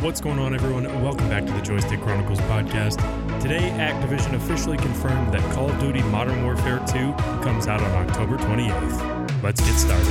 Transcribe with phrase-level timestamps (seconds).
[0.00, 0.84] What's going on, everyone?
[1.02, 2.96] Welcome back to the Joystick Chronicles podcast.
[3.38, 8.38] Today, Activision officially confirmed that Call of Duty Modern Warfare 2 comes out on October
[8.38, 9.42] 28th.
[9.42, 10.06] Let's get started.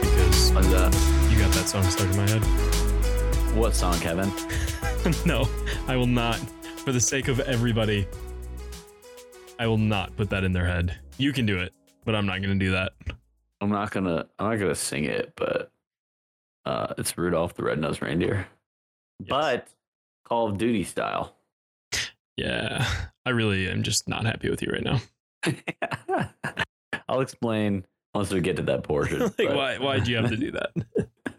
[0.00, 2.44] Because you got that song stuck in my head.
[3.56, 4.32] What song, Kevin?
[5.26, 5.48] no,
[5.88, 6.38] I will not.
[6.84, 8.06] For the sake of everybody,
[9.58, 10.98] I will not put that in their head.
[11.18, 11.72] You can do it,
[12.04, 12.92] but I'm not going to do that.
[13.60, 14.26] I'm not gonna.
[14.38, 15.70] I'm not gonna sing it, but
[16.66, 18.46] uh, it's Rudolph the Red-Nosed Reindeer,
[19.26, 19.68] but
[20.24, 21.34] Call of Duty style.
[22.36, 22.86] Yeah,
[23.24, 26.28] I really am just not happy with you right now.
[27.08, 29.20] I'll explain once we get to that portion.
[29.20, 29.78] like, but- why?
[29.78, 30.70] Why'd you have to do that?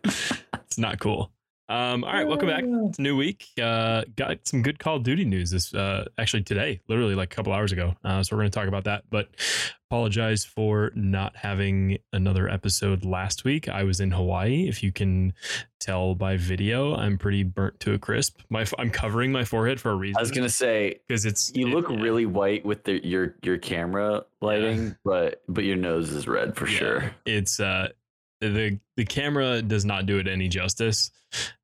[0.56, 1.32] it's not cool.
[1.68, 2.64] Um, all right, welcome back.
[2.64, 3.48] It's a new week.
[3.60, 5.50] Uh, got some good Call of Duty news.
[5.50, 7.96] This uh, actually today, literally like a couple hours ago.
[8.04, 9.06] Uh, so we're going to talk about that.
[9.10, 9.30] But
[9.90, 13.68] apologize for not having another episode last week.
[13.68, 14.68] I was in Hawaii.
[14.68, 15.34] If you can
[15.80, 18.42] tell by video, I'm pretty burnt to a crisp.
[18.52, 20.18] My f- I'm covering my forehead for a reason.
[20.18, 22.00] I was gonna say because it's you it- look yeah.
[22.00, 26.68] really white with the, your your camera lighting, but but your nose is red for
[26.68, 26.78] Yeah.
[26.78, 27.16] sure.
[27.26, 27.90] It's uh
[28.50, 31.12] the the camera does not do it any justice.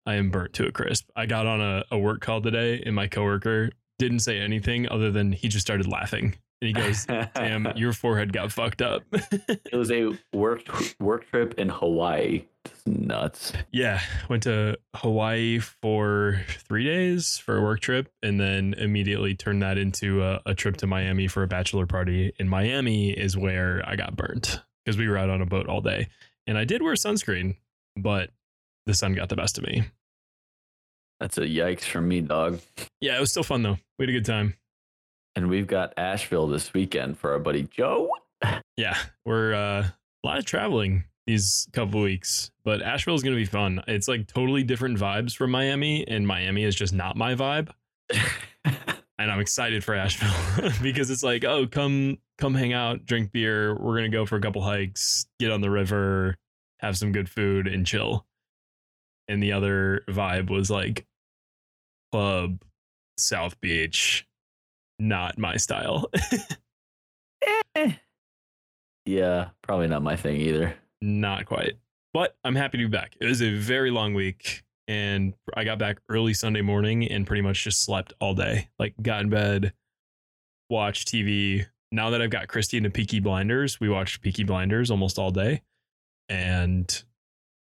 [0.06, 1.10] I am burnt to a crisp.
[1.16, 5.12] I got on a, a work call today and my coworker didn't say anything other
[5.12, 6.36] than he just started laughing.
[6.62, 9.04] And he goes, Damn, your forehead got fucked up.
[9.12, 10.64] it was a work
[11.00, 12.46] work trip in Hawaii.
[12.66, 13.54] It's nuts.
[13.72, 14.02] yeah.
[14.30, 19.80] Went to Hawaii for three days for a work trip and then immediately turned that
[19.80, 22.34] into a, a trip to Miami for a bachelor party.
[22.38, 25.82] In Miami is where I got burnt because we were out on a boat all
[25.82, 26.08] day.
[26.52, 27.56] And I did wear sunscreen,
[27.96, 28.30] but
[28.86, 29.86] the sun got the best of me.
[31.22, 32.60] That's a yikes from me, dog.
[33.00, 33.78] Yeah, it was still fun though.
[33.98, 34.56] We had a good time.
[35.34, 38.12] And we've got Asheville this weekend for our buddy Joe.
[38.76, 39.84] Yeah, we're uh,
[40.24, 43.82] a lot of traveling these couple weeks, but Asheville is going to be fun.
[43.88, 47.70] It's like totally different vibes from Miami, and Miami is just not my vibe.
[49.22, 53.76] And I'm excited for Asheville because it's like, oh, come come hang out, drink beer.
[53.76, 56.36] We're gonna go for a couple hikes, get on the river,
[56.80, 58.26] have some good food, and chill.
[59.28, 61.06] And the other vibe was like
[62.12, 62.64] club,
[63.18, 64.28] South Beach,
[65.00, 66.10] not my style.
[67.74, 67.94] Eh.
[69.06, 70.76] yeah, probably not my thing either.
[71.02, 71.78] Not quite.
[72.14, 73.16] But I'm happy to be back.
[73.20, 77.42] It was a very long week and I got back early Sunday morning and pretty
[77.42, 78.68] much just slept all day.
[78.78, 79.74] Like got in bed,
[80.70, 81.66] watched TV.
[81.92, 85.62] Now that I've got Christy into Peaky Blinders, we watched Peaky Blinders almost all day
[86.30, 87.04] and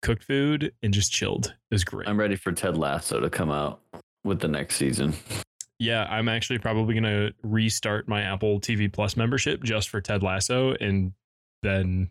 [0.02, 1.46] cooked food and just chilled.
[1.70, 2.08] It was great.
[2.08, 3.80] I'm ready for Ted Lasso to come out
[4.24, 5.14] with the next season.
[5.78, 10.22] yeah, I'm actually probably going to restart my Apple TV Plus membership just for Ted
[10.22, 11.12] Lasso and
[11.62, 12.10] then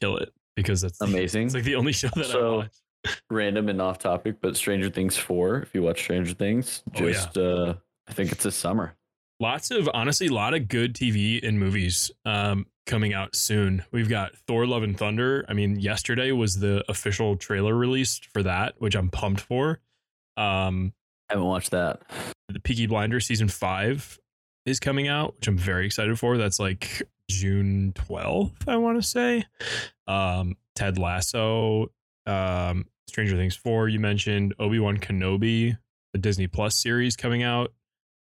[0.00, 1.46] kill it because that's Amazing.
[1.46, 2.70] It's like the only show that I So- watch.
[3.30, 7.12] Random and off topic, but Stranger Things 4, if you watch Stranger Things, Oh, yeah.
[7.12, 7.74] just uh
[8.08, 8.94] I think it's this summer.
[9.40, 13.84] Lots of honestly a lot of good tv and movies um coming out soon.
[13.92, 15.44] We've got thor love and thunder.
[15.46, 19.80] I mean yesterday was the official trailer released for that which i'm pumped for.
[20.36, 20.92] Um
[21.30, 22.00] I haven't watched that.
[22.48, 24.18] the peaky blinder season five
[24.64, 26.38] is coming out which i'm very excited for.
[26.38, 29.44] That's like june 12th i want to say.
[30.06, 31.92] Um ted lasso
[32.26, 34.54] um stranger things 4 you mentioned.
[34.58, 35.76] Obi-wan kenobi
[36.14, 37.72] the disney plus series coming out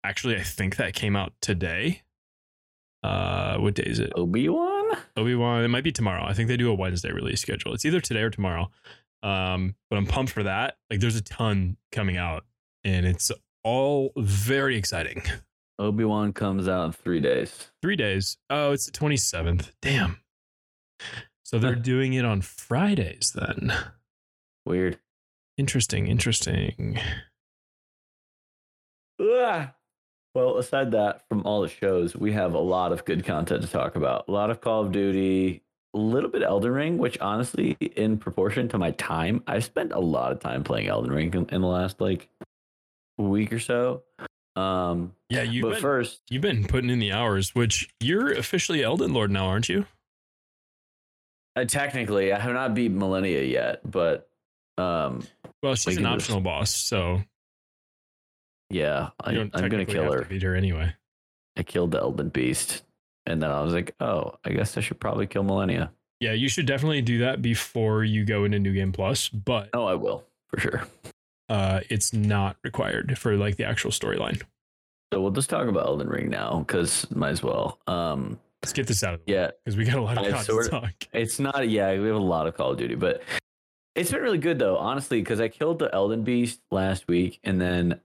[0.06, 2.02] actually i think that came out today.
[3.04, 4.12] Uh what day is it?
[4.16, 4.98] Obi-Wan?
[5.18, 5.64] obi-wan.
[5.64, 6.24] It might be tomorrow.
[6.26, 7.74] I think they do a wednesday release schedule.
[7.74, 8.72] It's either today or tomorrow.
[9.24, 10.78] Um but i'm pumped for that.
[10.90, 12.46] Like there's a ton coming out
[12.84, 13.32] and it's
[13.64, 15.24] all very exciting.
[15.80, 17.70] Obi-Wan comes out in 3 days.
[17.82, 18.38] three days.
[18.50, 20.20] Oh it's the 27th damn.
[21.44, 23.72] So they're doing it on fridays then.
[24.66, 24.98] Weird.
[25.58, 26.98] interesting interesting.
[29.20, 29.70] Ugh.
[30.36, 33.70] Well, aside that, from all the shows, we have a lot of good content to
[33.70, 34.26] talk about.
[34.28, 38.68] A lot of Call of Duty, a little bit Elden Ring, which honestly, in proportion
[38.70, 41.68] to my time, I've spent a lot of time playing Elden Ring in, in the
[41.68, 42.28] last like
[43.18, 44.04] week or so.
[44.58, 48.82] Um, yeah you've but been, first, you've been putting in the hours which you're officially
[48.82, 49.86] elden lord now aren't you
[51.58, 54.30] uh, technically, I have not beat Malenia yet, but
[54.78, 55.24] um,
[55.62, 57.22] well she's an optional boss so
[58.70, 60.22] yeah, I, i'm gonna kill her.
[60.22, 60.94] to beat her anyway
[61.58, 62.84] I killed the Elden Beast,
[63.26, 65.90] and then I was like, oh, I guess I should probably kill Malenia.
[66.20, 69.86] Yeah, you should definitely do that before you go into New Game Plus, but Oh,
[69.86, 70.84] I will for sure.
[71.48, 74.42] uh, it's not required for like the actual storyline.
[75.14, 77.80] So we'll just talk about Elden Ring now because might as well.
[77.88, 80.42] Um, Let's get this out of the way Yeah, because we got a lot of
[80.42, 80.92] sort to talk.
[81.14, 81.70] it's not.
[81.70, 83.22] Yeah, we have a lot of Call of Duty, but
[83.96, 87.62] it's been really good though, honestly, because I killed the Elden Beast last week, and
[87.62, 88.02] then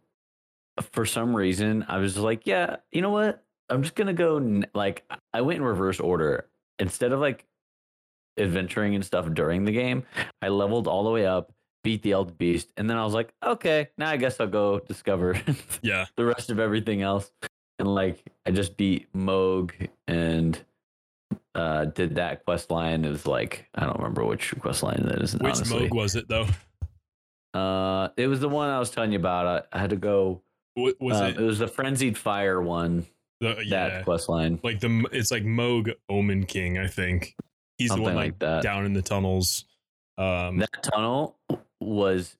[0.93, 3.43] for some reason I was like, yeah, you know what?
[3.69, 4.37] I'm just gonna go.
[4.39, 6.47] n- Like I went in reverse order
[6.79, 7.45] instead of like
[8.39, 10.05] adventuring and stuff during the game.
[10.43, 11.53] I leveled all the way up,
[11.85, 14.79] beat the Elden Beast, and then I was like, okay, now I guess I'll go
[14.81, 15.41] discover
[15.83, 16.07] Yeah.
[16.17, 17.31] the rest of everything else.
[17.79, 20.59] And like I just beat Mohg and
[21.55, 23.05] uh did that quest line.
[23.05, 25.35] It was like I don't remember which quest line that is.
[25.35, 25.89] Which honestly.
[25.89, 26.47] Mohg was it though?
[27.55, 29.67] Uh it was the one I was telling you about.
[29.73, 30.43] I, I had to go
[30.81, 33.07] Wa- Was um, it it was the frenzied fire one,
[33.41, 34.03] the, that yeah?
[34.03, 34.59] quest line.
[34.63, 37.35] Like the it's like Mohg Omen King, I think.
[37.79, 38.63] He's Something the one like like that.
[38.63, 39.65] down in the tunnels.
[40.19, 41.39] Um, That tunnel
[41.81, 42.37] was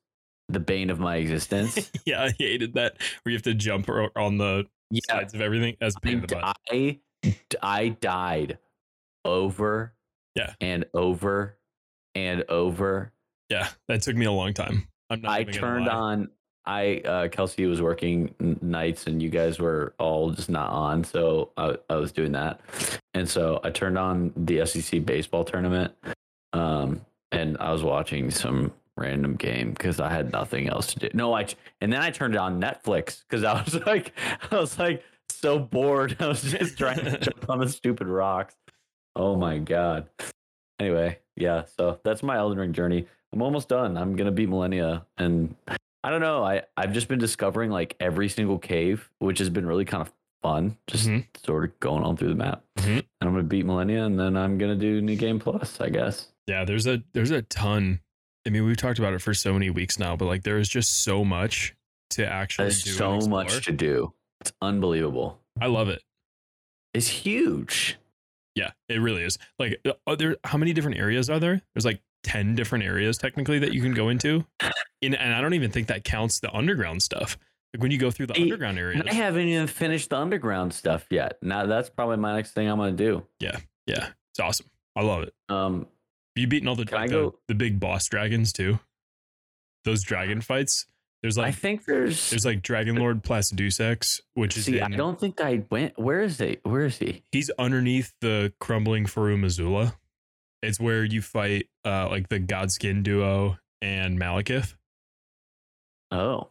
[0.49, 1.91] the bane of my existence.
[2.05, 5.01] yeah, I hated that where you have to jump on the yeah.
[5.09, 6.57] sides of everything as I, pain butt.
[6.71, 7.01] I
[7.63, 8.59] I died
[9.25, 9.95] over
[10.35, 10.55] Yeah.
[10.61, 11.57] and over
[12.15, 13.13] and over
[13.49, 14.89] Yeah, that took me a long time.
[15.09, 15.33] I'm not.
[15.33, 16.29] I turned on.
[16.67, 21.05] I uh, Kelsey was working n- nights, and you guys were all just not on.
[21.05, 22.61] So I, I was doing that,
[23.15, 25.93] and so I turned on the SEC baseball tournament,
[26.53, 27.01] um,
[27.33, 31.09] and I was watching some random game because I had nothing else to do.
[31.15, 31.47] No, I
[31.81, 34.13] and then I turned on Netflix because I was like,
[34.51, 36.17] I was like so bored.
[36.21, 38.55] I was just trying to jump on the stupid rocks.
[39.17, 40.09] Oh my god.
[40.79, 41.65] Anyway, yeah.
[41.77, 43.07] So that's my Elden Ring journey.
[43.33, 43.97] I'm almost done.
[43.97, 45.55] I'm gonna beat Malenia, and
[46.03, 46.43] I don't know.
[46.45, 50.13] I I've just been discovering like every single cave, which has been really kind of
[50.43, 50.77] fun.
[50.87, 51.27] Just Mhm.
[51.45, 52.65] sort of going on through the map.
[52.79, 52.99] Mhm.
[52.99, 56.33] And I'm gonna beat Malenia, and then I'm gonna do New Game Plus, I guess.
[56.47, 58.01] Yeah, there's a there's a ton.
[58.47, 60.69] I mean, we've talked about it for so many weeks now, but like there is
[60.69, 61.75] just so much
[62.11, 62.91] to actually There's do.
[62.93, 64.15] so much to do.
[64.41, 65.39] It's unbelievable.
[65.61, 66.03] I love it.
[66.95, 67.99] It's huge.
[68.57, 69.39] Yeah, it really is.
[69.59, 71.61] Like, uh, are there how many different areas are there?
[71.75, 74.45] There's like ten different areas technically that you can go into,
[75.01, 77.37] in, and I don't even think that counts the underground stuff.
[77.75, 79.03] Like when you go through the underground areas.
[79.09, 81.39] I haven't even finished the underground stuff yet.
[81.41, 83.27] Now that's probably my next thing I'm gonna do.
[83.39, 84.09] Yeah, Yeah.
[84.33, 84.67] it's awesome.
[84.97, 85.35] I love it.
[85.49, 85.87] Um,
[86.35, 88.81] You beaten all the like, go- the, the big boss dragons too.
[89.85, 90.87] Those dragon fights.
[91.23, 92.31] There's like I think there's.
[92.31, 95.99] there's like Dragon Lord Placidusax, which is See, I don't think I went.
[95.99, 96.59] Where is he?
[96.63, 97.23] Where is he?
[97.31, 99.95] he's underneath the crumbling Farum Azula.
[100.63, 104.75] It's where you fight uh like the Godskin duo and Maliketh.
[106.11, 106.49] Oh,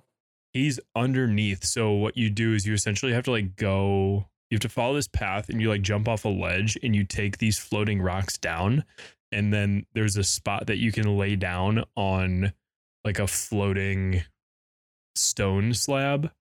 [0.54, 1.64] He's underneath.
[1.64, 4.96] So what you do is you essentially have to like go you have to follow
[4.96, 8.38] this path and you like jump off a ledge and you take these floating rocks
[8.38, 8.84] down
[9.32, 12.52] and then there's a spot that you can lay down on
[13.06, 14.24] like a floating
[15.16, 16.32] stone slab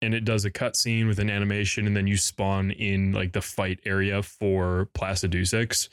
[0.00, 3.42] and it does a cutscene with an animation and then you spawn in like the
[3.42, 5.90] fight area for Placidusax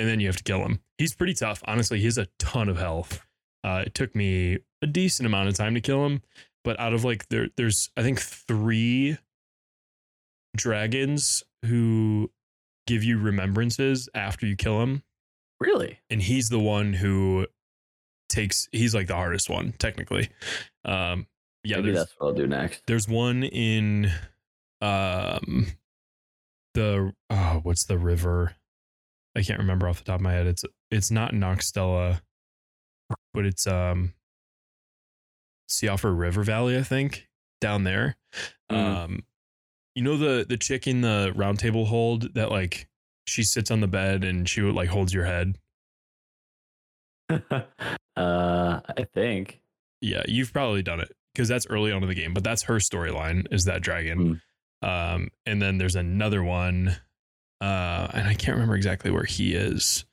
[0.00, 0.80] and then you have to kill him.
[0.98, 1.62] He's pretty tough.
[1.66, 3.20] Honestly, he has a ton of health.
[3.62, 6.22] Uh, it took me a decent amount of time to kill him,
[6.64, 9.18] but out of like there, there's I think three
[10.56, 12.30] dragons who
[12.86, 15.02] give you remembrances after you kill him,
[15.60, 16.00] really?
[16.08, 17.46] and he's the one who
[18.28, 18.68] takes.
[18.72, 20.30] He's like the hardest one technically.
[20.84, 21.26] Um,
[21.62, 22.82] yeah, Maybe that's what I'll do next.
[22.86, 24.10] there's one in
[24.80, 25.66] um
[26.74, 28.54] the oh what's the river?
[29.40, 30.46] I can't remember off the top of my head.
[30.46, 32.20] It's it's not Nokstella,
[33.32, 34.12] but it's um
[35.68, 37.28] Siofra River Valley, I think,
[37.60, 38.16] down there.
[38.70, 38.76] Mhm.
[38.76, 39.24] Um
[39.94, 42.88] you know the the chick in the round table hold that like
[43.26, 45.58] she sits on the bed and she like holds your head.
[47.30, 47.60] uh,
[48.16, 49.60] I think.
[50.00, 52.76] Yeah, you've probably done it because that's early on in the game, but that's her
[52.76, 54.42] storyline is that dragon.
[54.82, 56.96] Um, and then there's another one,
[57.60, 60.04] uh, and I can't remember exactly where he is.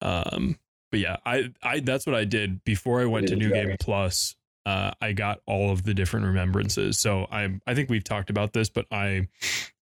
[0.00, 0.58] Um,
[0.90, 3.50] but yeah, I, I that's what I did before I went to New.
[3.50, 4.36] Game Plus.
[4.64, 6.96] Uh, I got all of the different remembrances.
[6.96, 9.26] So I, I think we've talked about this, but I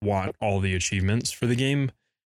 [0.03, 1.91] want all the achievements for the game,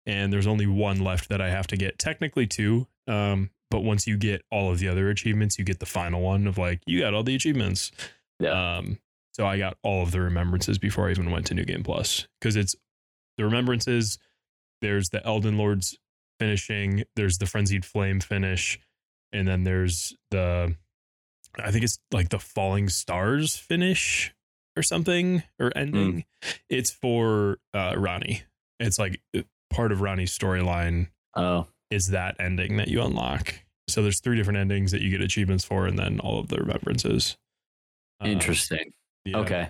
[0.08, 2.00] and there's only one left that I have to get.
[2.00, 2.88] Technically two.
[3.08, 6.48] Um, but once you get all of the other achievements, you get the final one
[6.48, 7.92] of like you got all the achievements.
[8.40, 8.78] Yeah.
[8.78, 9.00] Um,
[9.34, 12.28] so I got all of the remembrances before I even went to New Game Plus
[12.40, 12.76] because it's
[13.38, 14.20] the remembrances.
[14.84, 15.98] There's the Elden Lords
[16.42, 17.06] finishing.
[17.16, 18.78] There's the Frenzied Flame finish,
[19.32, 20.76] and then there's the
[21.58, 24.34] I think it's like the Falling Stars finish
[24.76, 26.26] or something or ending.
[26.70, 28.42] It's for uh, Ranni.
[28.82, 33.56] It's like uh, part of Ranni's storyline oh, is that ending that you unlock.
[33.88, 36.58] So there's three different endings that you get achievements for, and then all of the
[36.58, 37.38] remembrances.
[38.22, 38.92] Uh, interesting.
[39.24, 39.38] yeah.
[39.38, 39.70] Okay.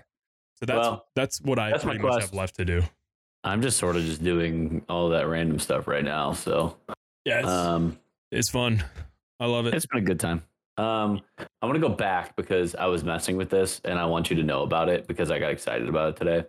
[0.55, 2.82] So that's Well, that's what I that's pretty much have left to do.
[3.44, 6.34] I'm just sort of just doing all that random stuff right now.
[6.34, 6.78] So
[7.26, 8.00] Yeah, it's, um,
[8.32, 8.84] it's fun.
[9.40, 9.74] I love it.
[9.74, 10.44] it's been a good time.
[10.78, 11.22] Um,
[11.62, 14.36] I want to go back because I was messing with this and I want you
[14.38, 16.46] to know about it because I got excited about it today.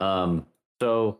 [0.00, 0.46] Um,
[0.80, 1.18] so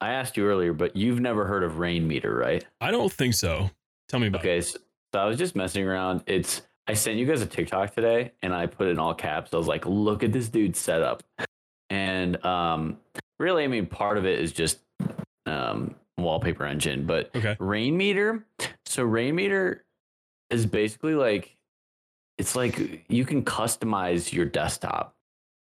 [0.00, 2.64] I asked you earlier, but you've never heard of Rainmeter, right?
[2.80, 3.70] I don't think so.
[4.08, 4.48] Tell me about it.
[4.48, 4.78] Okay, so,
[5.14, 6.22] so I was just messing around.
[6.26, 9.54] It's I sent you guys a TikTok today, and I put it in all caps.
[9.54, 11.22] I was like, "Look at this dude's setup,"
[11.88, 12.98] and um,
[13.38, 14.78] really, I mean, part of it is just
[15.46, 17.56] um, wallpaper engine, but Okay.
[17.60, 18.44] Rainmeter.
[18.86, 19.80] So Rainmeter
[20.50, 21.56] is basically like
[22.38, 25.14] it's like you can customize your desktop.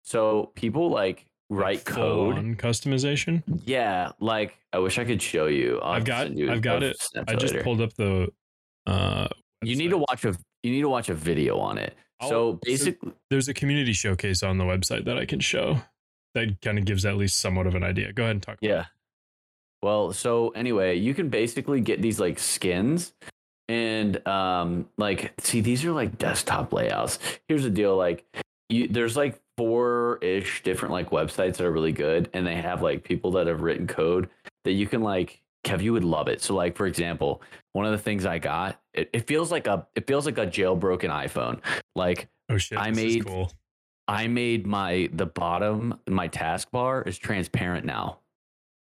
[0.05, 2.39] So people like write Full code.
[2.39, 3.43] on customization.
[3.67, 5.79] Yeah, like I wish I could show you.
[5.81, 6.97] I'll I've got you I've got it.
[7.29, 7.65] I just later.
[7.65, 8.29] pulled up the
[8.87, 9.29] uh
[9.63, 11.95] You need to watch a you need to watch a video on it.
[12.21, 15.81] I'll- so- basically, there's a community showcase on the website that I can show
[16.35, 18.13] that kind of gives at least somewhat of an idea.
[18.13, 18.59] Go ahead and talk.
[18.61, 18.85] about yeah.
[19.83, 23.13] Well, so anyway, you can basically get these like skins
[23.69, 27.19] and um like see these are like desktop layouts.
[27.49, 28.25] Here's the deal like
[28.69, 33.05] you there's like four-ish different like websites that are really good and they have like
[33.05, 34.29] people that have written code
[34.65, 36.41] that you can like Kev, you would love it.
[36.41, 39.87] So like for example, one of the things I got, it, it feels like a
[39.95, 41.61] it feels like a jailbroken iPhone.
[41.95, 42.29] Like.
[42.49, 42.79] Oh shit!
[42.79, 43.53] I made- cool.
[44.11, 48.19] I made my the bottom my taskbar is transparent now.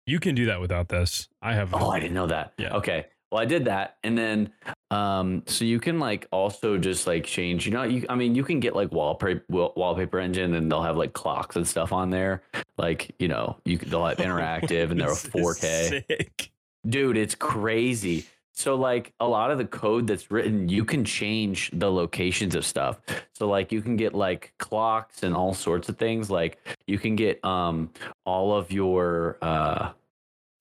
[0.06, 1.28] You can do that without this.
[1.42, 1.74] I have.
[1.74, 2.54] Oh, I didn't know that.
[2.58, 2.76] Yeah.
[2.78, 3.08] Okay.
[3.30, 4.54] Well, I did that, and then
[4.90, 7.66] um, so you can like also just like change.
[7.66, 10.96] You know, you I mean, you can get like wallpaper wallpaper engine, and they'll have
[10.96, 12.42] like clocks and stuff on there.
[12.78, 15.90] Like you know, you they'll have interactive, and they're This is 4K.
[16.08, 16.52] sick.
[16.88, 18.26] Dude, it's crazy.
[18.58, 22.66] So like a lot of the code that's written, you can change the locations of
[22.66, 23.00] stuff.
[23.34, 26.32] So like you can get like clocks and all sorts of things.
[26.32, 27.92] Like you can get um
[28.26, 29.92] all of your uh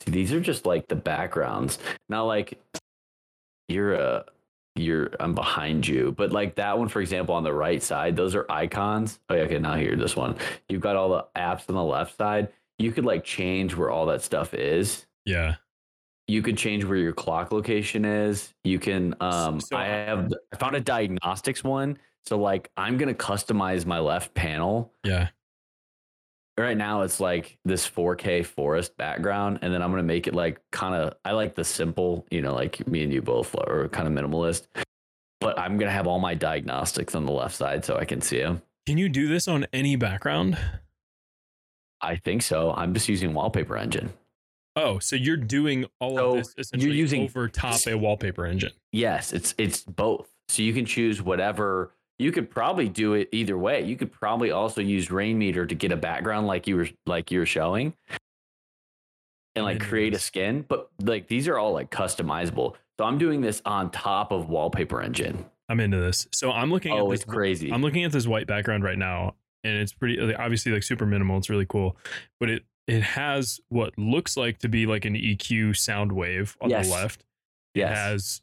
[0.05, 1.79] these are just like the backgrounds.
[2.11, 2.61] Now like
[3.67, 4.27] you're a
[4.75, 8.35] you're I'm behind you, but like that one for example on the right side, those
[8.35, 9.21] are icons.
[9.31, 10.37] Oh yeah, okay, now here this one.
[10.69, 12.49] You've got all the apps on the left side.
[12.79, 15.55] You could like change where all that stuff is Yeah.
[16.29, 18.53] You could change where your clock location is.
[18.65, 21.99] You can um So- I have I found a diagnostics one.
[22.25, 24.93] So like I'm gonna customize my left panel.
[25.05, 25.29] Yeah.
[26.59, 30.61] Right now it's like this 4K forest background, and then I'm gonna make it like
[30.73, 34.09] kind of I like the simple, you know, like me and you both are kind
[34.09, 34.67] of minimalist.
[35.41, 38.39] But I'm gonna have all my diagnostics on the left side so I can see
[38.39, 38.63] them.
[38.87, 40.57] Can you do this on any background?
[42.01, 42.73] I think so.
[42.73, 44.13] I'm just using wallpaper engine.
[44.77, 48.73] Oh, so you're doing all So of this essentially using- over top a wallpaper engine.
[48.93, 50.29] Yes, it's it's both.
[50.49, 51.93] So you can choose whatever.
[52.19, 53.83] You could probably do it either way.
[53.85, 57.39] You could probably also use Rainmeter to get a background like you were like you
[57.41, 57.95] were showing,
[59.55, 60.65] and like create a skin.
[60.69, 62.75] But like these are all like customizable.
[62.99, 65.45] So I'm doing this on top of Wallpaper Engine.
[65.69, 66.29] I'm into this.
[66.33, 67.73] So I'm looking Oh, at it's this crazy.
[67.73, 71.37] I'm looking at this white background right now, and it's pretty obviously like super minimal.
[71.39, 71.97] It's really cool,
[72.41, 76.71] but it it has what looks like to be like an EQ sound wave on
[76.71, 76.87] Yes.
[76.89, 77.21] the left.
[77.75, 77.97] It yes.
[77.97, 78.43] has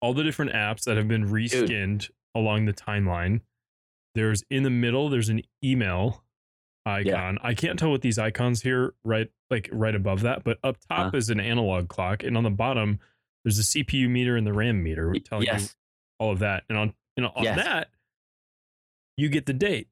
[0.00, 3.40] all the different apps that have been reskinned along the timeline.
[4.14, 5.08] There's in the middle.
[5.08, 6.22] There's an email
[6.86, 7.04] icon.
[7.06, 7.36] Yeah.
[7.42, 11.08] I can't tell what these icons here right like right above that, but up top
[11.08, 11.16] Uh-huh.
[11.16, 13.00] is an analog clock, and on the bottom
[13.44, 15.52] there's a CPU meter and the RAM meter telling you
[16.18, 16.64] all of that.
[16.68, 17.56] And on you know on Yes.
[17.64, 17.90] that,
[19.16, 19.88] you get the date.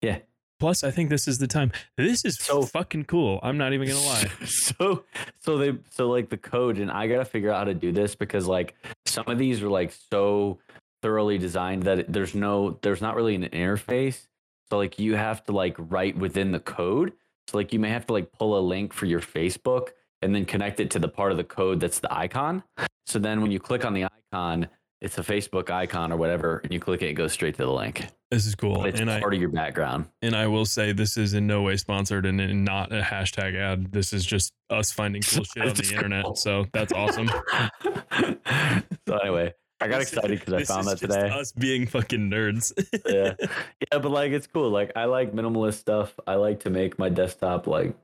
[0.00, 0.20] Yeah.
[0.64, 1.72] Plus, I think this is the time.
[1.98, 3.38] This is So- fucking cool.
[3.42, 4.30] I'm not even gonna lie.
[4.46, 5.04] so
[5.38, 8.14] so they so like the code and I gotta figure out how to do this
[8.14, 10.58] because like some of these are like so
[11.02, 14.26] thoroughly designed that it- there's no there's not really an interface.
[14.70, 17.12] So like you have to like write within the code.
[17.50, 19.88] So like you may have to like pull a link for your Facebook
[20.22, 22.62] and then connect it to the part of the code that's the icon.
[23.04, 24.68] So then when you click on the icon,
[25.02, 27.70] it's a Facebook icon or whatever, and you click it, it goes straight to the
[27.70, 28.06] link.
[28.34, 28.78] This is cool.
[28.78, 30.06] But it's And I part of your background.
[30.20, 33.56] and I will say this is in no way sponsored and, and not a hashtag
[33.56, 33.92] ad.
[33.92, 35.92] This is just us finding cool shit on the cool.
[35.92, 36.36] internet.
[36.38, 37.28] So that's awesome.
[39.06, 41.28] so anyway, I got excited because I found that today.
[41.30, 42.72] Us being fucking nerds.
[43.06, 46.98] yeah yeah but like it's cool like i like minimalist stuff i like to make
[46.98, 47.94] my desktop like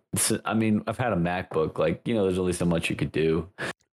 [0.45, 3.13] I mean i've had a macbook like you know there's only so much you could
[3.13, 3.49] do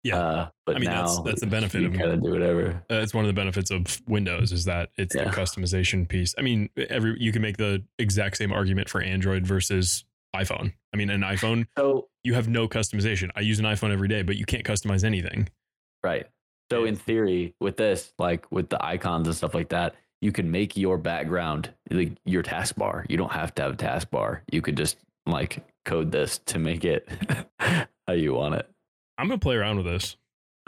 [0.05, 0.17] Yeah.
[0.17, 2.83] uh, but I mean, now that's- that's the benefit you of- kind of do whatever
[2.91, 6.33] Uh, it's one of the benefits of Windows is that it's the customization piece.
[6.37, 10.73] I mean, every you can make the exact same argument for Android versus iPhone.
[10.93, 13.29] I mean, an iPhone so you have no customization.
[13.35, 15.49] I use an iPhone every day, but you can't customize anything.
[16.03, 16.27] right
[16.71, 20.49] so in theory with this like with the icons and stuff like that you can
[20.49, 24.75] make your background like your taskbar you don't have to have a taskbar you could
[24.75, 24.97] just
[25.27, 27.07] like code this to make it
[28.07, 28.67] how you want it.
[29.17, 30.17] I'm gonna play around with this.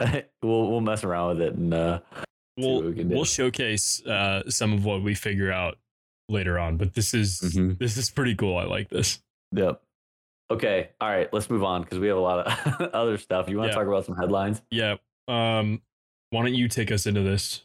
[0.42, 2.00] we'll we'll mess around with it and uh,
[2.56, 5.78] We'll we we'll showcase uh, some of what we figure out
[6.28, 6.76] later on.
[6.76, 7.78] But this is Mhm.
[7.78, 8.56] this is pretty cool.
[8.56, 9.22] I like this.
[9.52, 9.80] Yep.
[10.50, 10.88] Okay.
[11.00, 11.32] All right.
[11.32, 13.48] Let's move on because we have a lot of other stuff.
[13.48, 13.78] You want to Yeah.
[13.78, 14.60] talk about some headlines?
[14.70, 14.96] Yeah.
[15.28, 15.82] Um,
[16.30, 17.62] why don't you take us into this?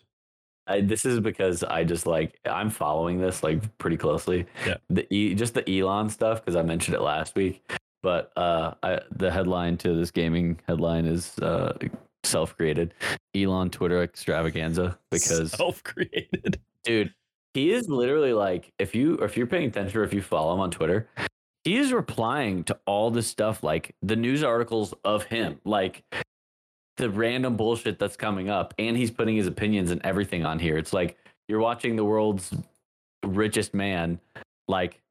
[0.67, 4.45] I, this is because I just like I'm following this like pretty closely.
[4.65, 4.77] Yeah.
[4.89, 7.63] The e, just the Elon stuff because I mentioned it last week.
[8.03, 11.75] But uh, I, the headline to this gaming headline is uh,
[12.23, 12.93] self-created
[13.33, 16.59] Elon Twitter extravaganza because self-created.
[16.83, 17.13] dude,
[17.53, 20.59] he is literally like if you if you're paying attention or if you follow him
[20.59, 21.07] on Twitter,
[21.63, 26.03] he is replying to all this stuff like the news articles of him, like
[26.97, 30.77] the random bullshit that's coming up, and he's putting his opinions and everything on here.
[30.77, 31.17] It's like
[31.47, 32.53] you're watching the world's
[33.25, 34.19] richest man
[34.67, 35.01] like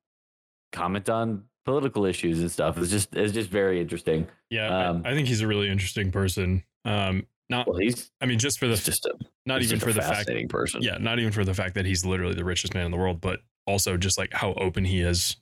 [0.72, 2.76] comment on political issues and stuff.
[2.78, 4.26] It's just it's just very interesting.
[4.50, 6.64] Yeah, I- Um, I, think he's a really interesting person.
[6.84, 9.14] Um, not, Well, he's, I mean, just for the just a
[9.46, 10.82] not even for the fact, fascinating person.
[10.82, 13.20] yeah, not even for the fact that he's literally the richest man in the world,
[13.20, 15.36] but also just like how open he is,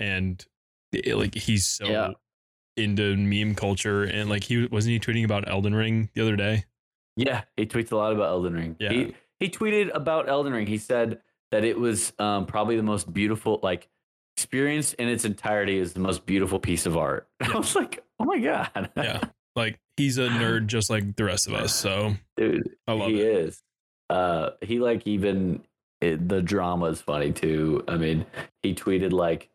[0.00, 0.44] and
[0.92, 2.10] it- like he's so Yeah.
[2.76, 6.64] into meme culture, and like he wasn't he tweeting about Elden Ring the other day.
[7.16, 8.76] Yeah, he tweets a lot about Elden Ring.
[8.78, 8.90] Yeah.
[8.92, 10.66] He he tweeted about Elden Ring.
[10.66, 11.20] He said
[11.50, 13.88] that it was um, probably the most beautiful, like
[14.38, 17.26] experience in its entirety is the most beautiful piece of art.
[17.40, 19.20] I was like, oh my god, Yeah,
[19.56, 21.74] like he's a nerd just like the rest of us.
[21.74, 23.26] So dude, I love he it.
[23.26, 23.62] is.
[24.08, 25.60] Uh, he like even
[26.00, 27.82] it, the drama is funny too.
[27.88, 28.26] I mean,
[28.62, 29.50] he tweeted like,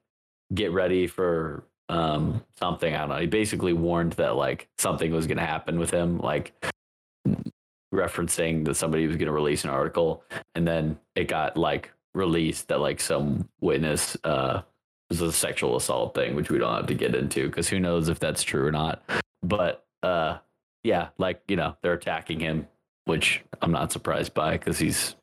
[0.53, 3.19] "Get ready for um something." I don't know.
[3.19, 6.51] He basically warned that like something was going to happen with him, like
[7.95, 10.25] referencing that somebody was going to release an article,
[10.55, 14.61] and then it got like released that like some witness uh
[15.12, 18.19] a sexual assault thing, which we don't have to get into because who knows if
[18.19, 19.03] that's true or not.
[19.41, 20.38] But uh,
[20.83, 22.67] yeah, like you know, they're attacking him
[23.05, 25.16] which I'm not surprised by because he's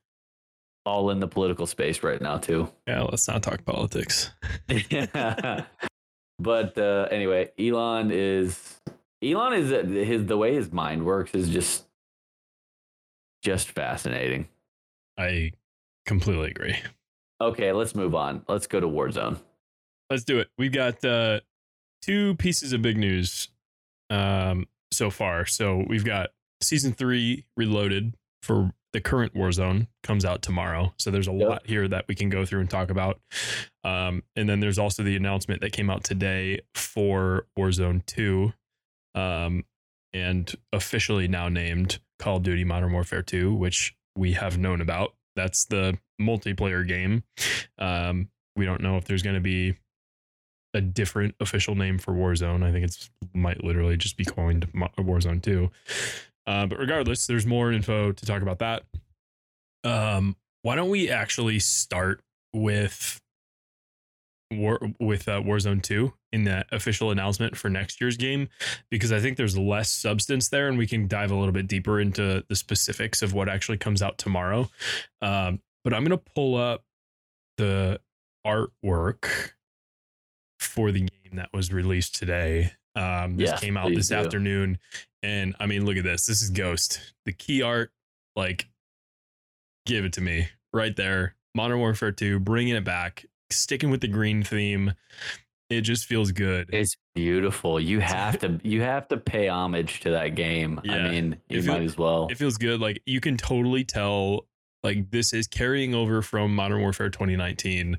[0.85, 2.71] all in the political space right now too.
[2.87, 4.31] Yeah, let's not talk politics.
[6.39, 8.79] but uh, anyway, Elon is
[9.23, 11.87] Elon is uh, his the way his mind works is just
[13.43, 14.49] just fascinating.
[15.19, 15.53] I
[16.07, 16.77] completely agree.
[17.41, 18.43] Okay, let's move on.
[18.49, 19.39] Let's go to Warzone.
[20.11, 20.49] Let's do it.
[20.59, 21.41] We've got uh,
[22.03, 23.49] two pieces of big news
[24.11, 25.47] um, so far.
[25.47, 30.93] So we've got season three reloaded for the current Warzone comes out tomorrow.
[30.99, 31.49] So there's a Yep.
[31.49, 33.21] lot here that we can go through and talk about.
[33.85, 38.53] Um, and then there's also the announcement that came out today for Warzone 2
[39.15, 39.65] um,
[40.13, 45.15] and officially now named Call of Duty Modern Warfare 2, which we have known about.
[45.37, 47.23] That's the multiplayer game.
[47.79, 49.77] Um, we don't know if there's going to be
[50.75, 52.63] a different official name for Warzone.
[52.63, 55.71] I think it's might literally just be coined Warzone 2.
[56.47, 58.83] Uh, but regardless, there's more info to talk about that.
[59.85, 63.21] Um, why don't we actually start with
[64.53, 68.49] War with uh, Warzone 2 in that official announcement for next year's game
[68.91, 72.01] because I think there's less substance there and we can dive a little bit deeper
[72.01, 74.69] into the specifics of what actually comes out tomorrow.
[75.23, 76.83] Um, but I'm going to pull up
[77.59, 78.01] the
[78.45, 79.53] artwork
[80.71, 82.73] for the game that was released today.
[82.97, 84.15] Um, this Yes, came out this do.
[84.17, 84.79] afternoon,
[85.23, 86.27] and I mean, look at this.
[86.27, 87.15] This is Ghost.
[87.25, 87.93] The key art,
[88.37, 88.69] like,
[89.87, 91.37] give it to me right there.
[91.55, 94.95] Modern Warfare 2, bringing it back, sticking with the green theme.
[95.69, 96.71] It just feels good.
[96.73, 97.79] It's beautiful.
[97.81, 100.81] You have to you have to pay homage to that game.
[100.85, 100.95] Yeah.
[100.97, 102.27] I mean, you might as well.
[102.31, 102.81] it feels good.
[102.81, 104.47] Like you can totally tell,
[104.83, 107.99] like this is carrying over from Modern Warfare 2019,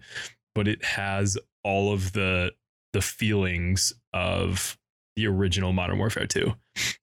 [0.53, 2.51] but it has all of the
[2.93, 4.77] the feelings of
[5.15, 6.53] the original Modern Warfare 2.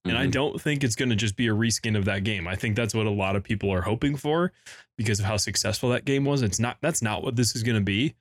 [0.07, 0.31] And I Mhm.
[0.33, 2.49] don't think it's going to just be a reskin of that game.
[2.49, 4.53] I think that's what a lot of people are hoping for
[4.97, 6.41] because of how successful that game was.
[6.43, 6.79] It's not.
[6.81, 8.15] That's not what this is going to be.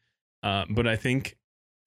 [0.43, 1.37] Uh, but I think,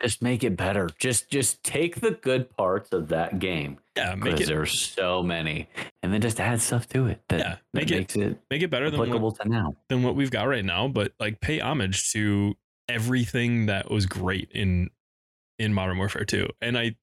[0.02, 0.88] just make it better.
[0.98, 5.22] Just just take the good parts of that game yeah, make because it there's so
[5.22, 5.68] many,
[6.02, 8.70] and then just add stuff to it that, Yeah, that it makes it, make it
[8.70, 9.76] better than what, applicable to now.
[9.90, 10.88] than what we've got right now.
[10.88, 12.56] But like, pay homage to
[12.88, 14.88] everything that was great in
[15.61, 16.49] in Modern Warfare 2.
[16.61, 16.96] And I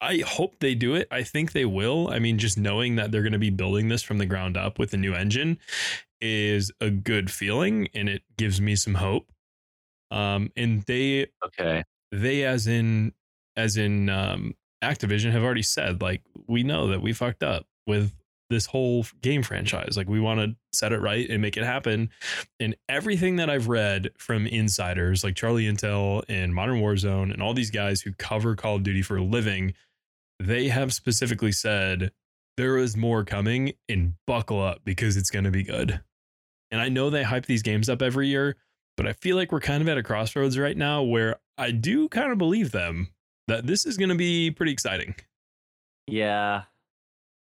[0.00, 1.08] I hope they do it.
[1.10, 2.08] I think they will.
[2.10, 4.78] I mean, just knowing that they're going to be building this from the ground up
[4.78, 5.58] with a new engine
[6.20, 9.32] is a good feeling and it gives me some hope.
[10.10, 11.84] Um and they Okay.
[12.12, 13.12] they as in
[13.56, 18.12] as in um Activision have already said like we know that we fucked up with
[18.50, 19.96] this whole game franchise.
[19.96, 22.10] Like we want to set it right and make it happen.
[22.60, 27.54] And everything that I've read from insiders like Charlie Intel and Modern Warzone and all
[27.54, 29.74] these guys who cover Call of Duty for a living,
[30.38, 32.12] they have specifically said
[32.56, 36.00] there is more coming and buckle up because it's going to be good.
[36.70, 38.56] And I know they hype these games up every year,
[38.96, 42.08] but I feel like we're kind of at a crossroads right now where I do
[42.08, 43.08] kind of believe them
[43.48, 45.14] that this is going to be pretty exciting.
[46.06, 46.64] Yeah.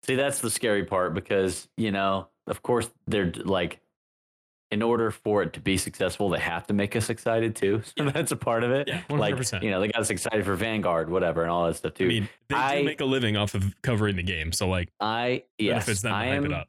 [0.03, 3.79] See, that's the scary part because, you know, of course, they're like,
[4.71, 7.81] in order for it to be successful, they have to make us excited too.
[7.97, 8.11] So Yeah.
[8.11, 8.87] that's a part of it.
[8.87, 9.63] Yeah, Like, 100%.
[9.63, 12.05] you know, they got us excited for Vanguard, whatever, and all that stuff too.
[12.05, 14.51] I mean, they I- do make a living off of covering the game.
[14.51, 16.67] So, like, I, yes, benefits them I am, it up.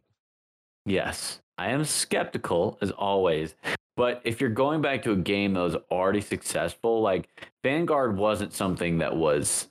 [0.86, 3.54] Yes, I am skeptical as always.
[3.96, 7.28] But if you're going back to a game that was already successful, like
[7.62, 9.68] Vanguard wasn't something that was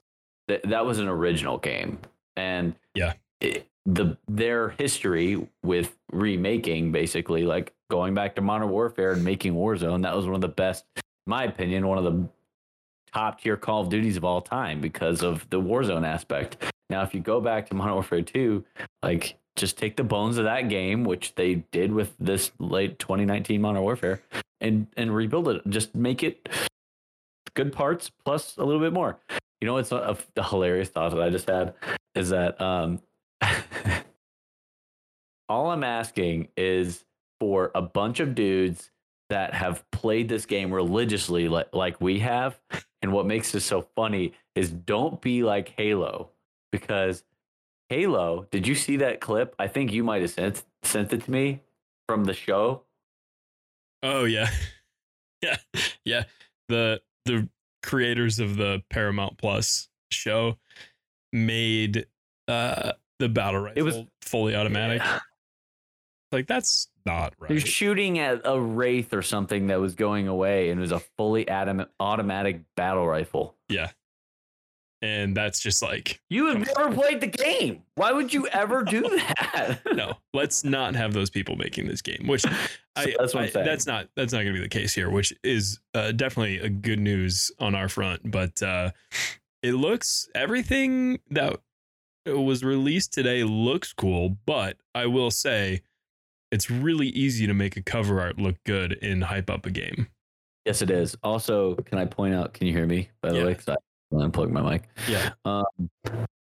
[0.47, 1.97] that that was an original game,
[2.35, 3.13] and Yeah.
[3.41, 10.03] The their history with remaking basically like going back to Modern Warfare and making Warzone,
[10.03, 12.27] that was one of the best, in my opinion, one of the
[13.13, 16.63] top tier Call of Duties of all time because of the Warzone aspect.
[16.89, 18.63] Now, if you go back to Modern Warfare 2,
[19.03, 23.61] like just take the bones of that game, which they did with this late 2019
[23.61, 24.21] Modern Warfare,
[24.61, 25.61] and and rebuild it.
[25.69, 26.49] Just make it
[27.55, 29.17] good parts plus a little bit more.
[29.61, 31.73] You know, it's a, a, hilarious thought that I just had
[32.15, 33.01] is that um,
[35.49, 37.05] all I'm asking is
[37.39, 38.91] for a bunch of dudes
[39.29, 42.59] that have played this game religiously like, like we have.
[43.01, 46.31] And what makes this so funny is don't be like Halo
[46.71, 47.23] because
[47.89, 49.55] Halo, did you see that clip?
[49.57, 51.61] I think you might have sent sent it to me
[52.07, 52.83] from the show.
[54.03, 54.49] Oh yeah,
[55.41, 55.57] yeah,
[56.05, 56.23] yeah.
[56.67, 57.49] The the
[57.81, 60.57] creators of the Paramount Plus show
[61.33, 62.05] made
[62.47, 65.01] uh the battle rifle It was- fully automatic.
[65.01, 65.19] Yeah.
[66.31, 67.49] Like that's not right.
[67.49, 70.99] They're shooting at a wraith or something that was going away, and it was a
[71.17, 73.55] fully atom- automatic battle rifle.
[73.67, 73.89] Yeah,
[75.01, 77.81] and that's just like You have never played the game.
[77.95, 79.79] Why would you ever do that?
[79.93, 80.17] no.
[80.33, 82.27] Let's not have those people making this game.
[82.27, 82.45] Which
[82.95, 85.09] I, that's what I'm I- that's not that's not going to be the case here.
[85.09, 88.29] Which is uh, definitely a good news on our front.
[88.29, 88.91] But uh,
[89.63, 91.59] it looks everything that
[92.37, 94.37] was released today looks cool.
[94.45, 95.81] But I will say.
[96.51, 100.07] It's really easy to make a cover art look good and hype up a game.
[100.65, 101.15] Yes, it is.
[101.21, 102.55] Also, can I point out?
[102.55, 103.09] Can you hear me?
[103.21, 103.45] By the Yeah.
[103.45, 103.75] way, because I
[104.15, 104.89] unplugged my mic.
[105.07, 105.29] Yeah.
[105.45, 105.63] Um,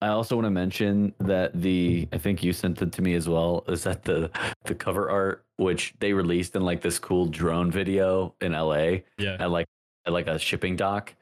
[0.02, 3.30] I also want to mention that the I think you sent it to me as
[3.30, 3.64] well.
[3.70, 4.30] Is that the
[4.66, 9.38] the cover art which they released in like this cool drone video in LA Yeah.
[9.40, 9.66] at like
[10.06, 11.16] at like a shipping dock,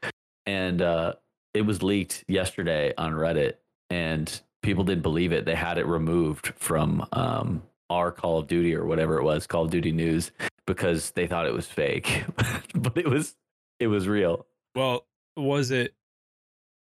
[0.46, 1.12] and uh,
[1.54, 3.54] it was leaked yesterday on Reddit,
[3.88, 5.44] and people didn't believe it.
[5.44, 9.64] They had it removed from um, our Call of Duty or whatever it was, Call
[9.64, 10.32] of Duty News,
[10.66, 12.24] because they thought it was fake,
[12.74, 13.36] but it was
[13.78, 14.46] it was real.
[14.74, 15.94] Well, was it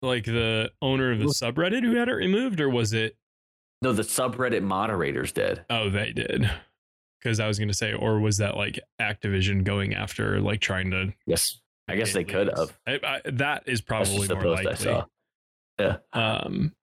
[0.02, 3.16] like the owner of the subreddit who had it removed, or was it
[3.82, 5.64] No, the subreddit moderators did.
[5.70, 6.50] Oh, they did.
[7.22, 10.92] Because I was going to say, or was that like Activision going after, like trying
[10.92, 11.14] to?
[11.26, 12.78] Yes, I guess they could have.
[12.86, 14.86] I, I, that is probably the more post I likely.
[14.86, 15.06] saw.
[15.80, 15.98] Yeah.
[16.12, 16.74] Um,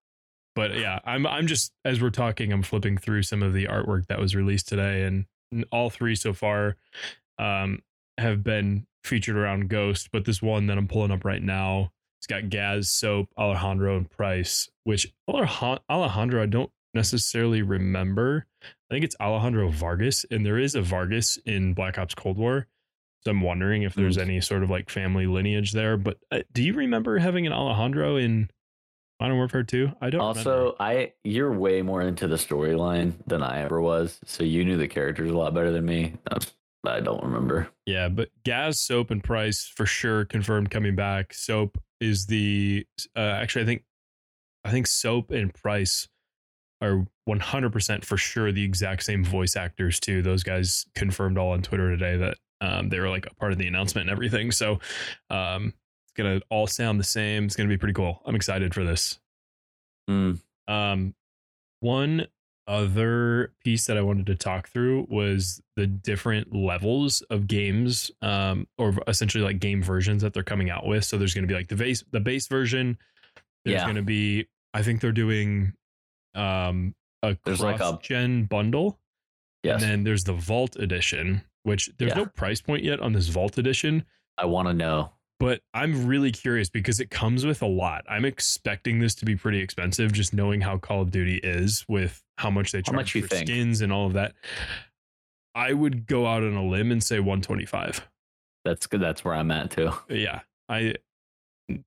[0.54, 4.06] but yeah, I'm I'm just as we're talking, I'm flipping through some of the artwork
[4.08, 5.26] that was released today, and
[5.72, 6.76] all three so far
[7.38, 7.82] um,
[8.18, 10.10] have been featured around Ghost.
[10.12, 14.10] But this one that I'm pulling up right now, it's got Gaz, Soap, Alejandro, and
[14.10, 14.68] Price.
[14.84, 18.46] Which Alejandro, I don't necessarily remember.
[18.62, 22.66] I think it's Alejandro Vargas, and there is a Vargas in Black Ops Cold War.
[23.24, 24.22] So I'm wondering if there's Mm.
[24.22, 25.96] any sort of like family lineage there.
[25.96, 28.50] But uh, do you remember having an Alejandro in
[29.20, 29.92] Modern Warfare 2?
[30.00, 30.20] I don't.
[30.20, 30.76] Also, remember.
[30.80, 34.88] I you're way more into the storyline than I ever was, so you knew the
[34.88, 36.14] characters a lot better than me.
[36.86, 37.68] I don't remember.
[37.84, 41.34] yeah, but Gaz, Soap, and Price for sure confirmed coming back.
[41.34, 43.84] Soap is the uh, actually I think
[44.64, 46.08] I think Soap and Price
[46.82, 50.22] are 100% for sure the exact same voice actors too.
[50.22, 53.58] Those guys confirmed all on Twitter today that um, they were like a part of
[53.58, 54.50] the announcement and everything.
[54.50, 54.80] So
[55.28, 55.74] um,
[56.22, 57.44] gonna all sound the same.
[57.44, 58.22] It's gonna be pretty cool.
[58.26, 59.18] I'm excited for this.
[60.08, 61.14] Mm, Um,
[61.80, 62.26] one
[62.66, 68.68] other piece that I wanted to talk through was the different levels of games, um,
[68.78, 71.04] or essentially like game versions that they're coming out with.
[71.04, 72.96] So there's going to be like the base, the base version.
[73.64, 73.84] There's Yeah.
[73.84, 75.72] going to be, I think they're doing,
[76.34, 79.00] um, a There's like a- gen bundle,
[79.64, 82.18] yes, and then there's the Vault edition, which there's Yeah.
[82.18, 84.04] no price point yet on this Vault edition.
[84.38, 85.12] I want to know.
[85.40, 88.04] But I'm really curious because it comes with a lot.
[88.08, 92.22] I'm expecting this to be pretty expensive, just knowing how Call of Duty is with
[92.36, 93.48] how much they charge much for think?
[93.48, 94.34] skins and all of that.
[95.54, 98.06] I would go out on a limb and say 125.
[98.66, 99.00] That's good.
[99.00, 99.90] That's where I'm at too.
[100.10, 100.96] Yeah, I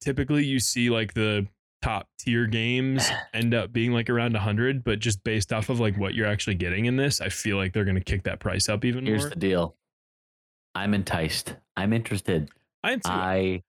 [0.01, 1.47] typically you see like the
[1.83, 5.95] top tier games end up being like around 100, but just based off of like
[5.95, 8.67] what you're actually getting in this, I feel like they're going to kick that price
[8.67, 9.27] up even Here's more.
[9.27, 9.75] Here's the deal.
[10.73, 11.55] I'm enticed.
[11.77, 12.49] I'm interested.
[12.83, 13.09] I am too.
[13.09, 13.63] I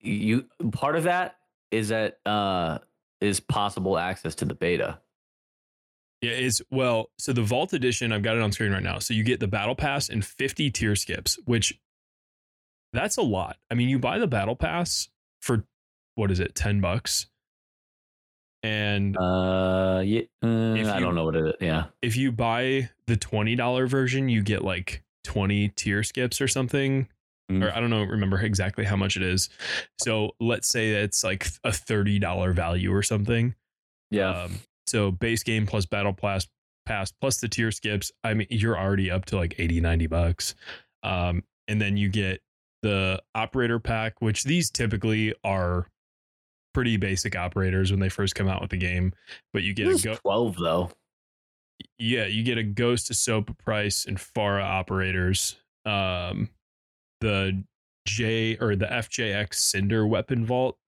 [0.00, 1.36] you part of that
[1.70, 2.78] is that uh
[3.20, 5.00] is possible access to the beta.
[6.20, 8.98] Yeah, it's well, so the Vault Edition, I've got it on screen right now.
[8.98, 11.78] So you get the Battle Pass and 50 tier skips, which
[12.92, 13.56] that's a lot.
[13.70, 15.08] I mean, you buy the Battle Pass
[15.42, 15.64] for
[16.14, 17.26] what is it, 10 bucks?
[18.62, 21.54] And Uh yeah, uh, If I you- don't know what it is.
[21.60, 21.86] Yeah.
[22.02, 27.08] if you buy the $20 version, you get like 20 tier skips or something.
[27.50, 27.64] Mm.
[27.64, 29.50] Or I don't know, remember exactly how much it is.
[30.00, 33.54] So let's say it's like a $30 value or something.
[34.10, 34.30] Yeah.
[34.30, 36.46] Um, so base game plus battle pass
[36.86, 38.12] pass plus the tier skips.
[38.22, 40.54] I mean, you're already up to like 80, 90 bucks.
[41.02, 42.40] Um, and then you get
[42.82, 45.88] the operator pack, which these typically are
[46.74, 49.12] pretty basic operators when they first come out with the game.
[49.52, 50.90] But you get a go, 12 though.
[51.98, 55.56] yeah, you get a ghost to soap price and Farah operators.
[55.86, 56.50] Um,
[57.24, 57.64] the
[58.06, 60.78] J or the FJX Cinder weapon vault,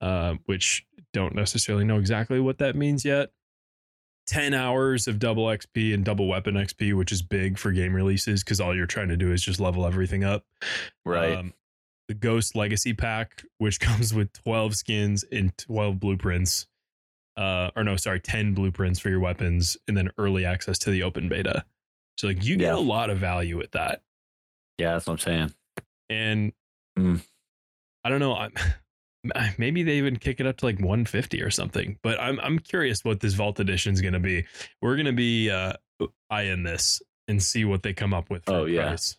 [0.00, 3.30] uh, which don't necessarily know exactly what that means yet.
[4.28, 8.42] 10 hours of double XP and double weapon XP, which is big for game releases
[8.42, 10.44] because all you're trying to do is just level everything up.
[11.04, 11.36] Right.
[11.36, 11.52] Um,
[12.08, 16.66] the Ghost Legacy Pack, which comes with 12 skins and 12 blueprints.
[17.36, 21.02] Uh, or no, sorry, 10 blueprints for your weapons, and then early access to the
[21.02, 21.64] open beta.
[22.16, 22.76] So like you get Yeah.
[22.76, 24.02] a lot of value with that.
[24.78, 25.54] yeah, that's what I'm saying.
[26.10, 26.52] And
[26.98, 27.20] Mm.
[28.04, 28.52] I don't know, I'm
[29.58, 31.98] maybe they even kick it up to like 150 or something.
[32.02, 34.44] But I'm I'm curious what this Vault Edition is gonna be.
[34.82, 35.72] We're gonna be uh
[36.30, 38.44] eyeing this and see what they come up with.
[38.44, 38.88] For Oh, yeah.
[38.88, 39.16] price.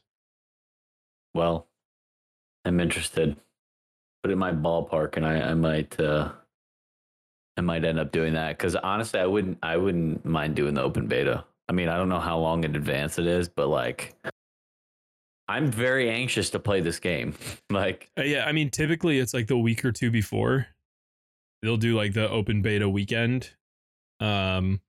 [1.33, 1.67] Well,
[2.63, 3.35] I'm interested.
[4.23, 6.31] Put it in my ballpark and I, I might uh
[7.57, 10.81] I might end up doing that because honestly I wouldn't I wouldn't mind doing the
[10.83, 11.43] open beta.
[11.67, 14.15] I mean, I don't know how long in advance it is, but like
[15.47, 17.35] I'm very anxious to play this game.
[17.69, 20.67] like Uh, yeah, I mean, typically it's like the week or two before
[21.61, 23.49] they'll do like the open beta weekend.
[24.19, 24.81] Um,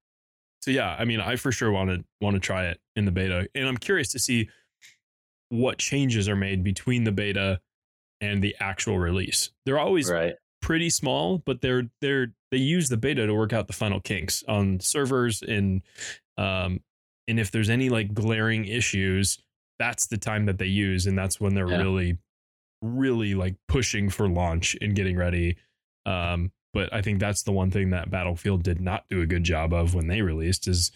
[0.61, 3.13] so yeah, I mean, I for sure want to want to try it in the
[3.13, 4.49] beta, and I'm curious to see
[5.49, 7.61] what changes are made between the beta
[8.21, 9.51] and the actual release.
[9.65, 10.35] They're always right.
[10.61, 14.45] pretty small, but they're they're they use the beta to work out the final kinks
[14.49, 15.83] on servers and
[16.37, 16.81] um
[17.29, 19.39] and if there's any like glaring issues,
[19.79, 21.79] that's the time that they use and that's when they're Yeah.
[21.83, 22.19] really
[22.83, 25.57] really like pushing for launch and getting ready.
[26.05, 29.45] Um but I think that's the one thing that Battlefield did not do a good
[29.45, 30.93] job of when they released is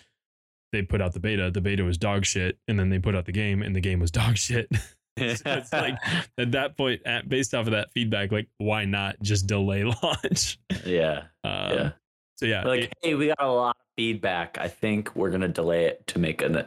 [0.73, 3.25] they put out the beta, the beta was dog shit, and then they put out
[3.25, 4.69] the game and the game was dog shit.
[5.19, 5.97] So it's like
[6.38, 10.59] at that point, at, based off of that feedback, like why not just delay launch?
[10.87, 11.25] yeah.
[11.45, 11.90] Um, Yeah.
[12.37, 14.57] So yeah, Like, it- hey, we got a lot of feedback.
[14.59, 16.64] I think we're gonna delay it to make an,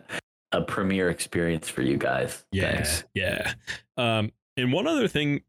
[0.54, 2.46] a premiere experience for you guys.
[2.52, 3.04] yeah, Thanks.
[3.14, 3.54] yeah.
[3.98, 5.42] Um, and one other thing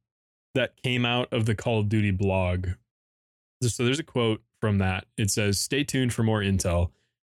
[0.55, 2.69] that came out of the Call of Duty blog.
[3.63, 5.07] So there's a quote from that.
[5.17, 6.91] It says, "Stay tuned for more intel.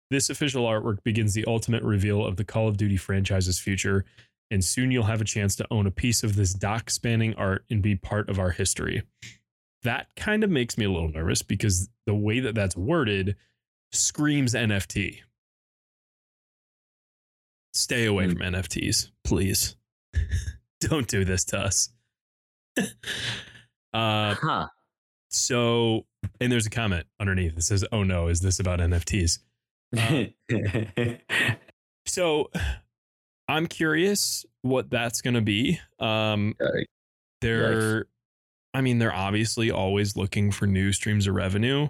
[0.09, 4.05] This official artwork begins the ultimate reveal of the Call of Duty franchise's future."
[4.51, 7.65] And soon you'll have a chance to own a piece of this doc spanning art
[7.69, 9.03] and be part of our history.
[9.83, 13.35] That kind of makes me a little nervous because the way that that's worded
[13.91, 15.19] screams NFT.
[17.79, 18.31] Stay away Hmm.
[18.33, 19.77] from NFTs, please.
[20.81, 21.89] Don't do this to us.
[22.77, 24.67] uh, Huh.
[25.29, 26.05] so,
[26.41, 29.39] and there's a comment underneath that says, "Oh no, is this about NFTs?"
[29.97, 30.25] Uh,
[32.05, 32.49] So,
[33.47, 35.79] I'm curious what that's going to be.
[35.99, 36.55] Um,
[37.39, 38.07] they're,
[38.73, 41.87] I mean, they're obviously always looking for new streams of revenue,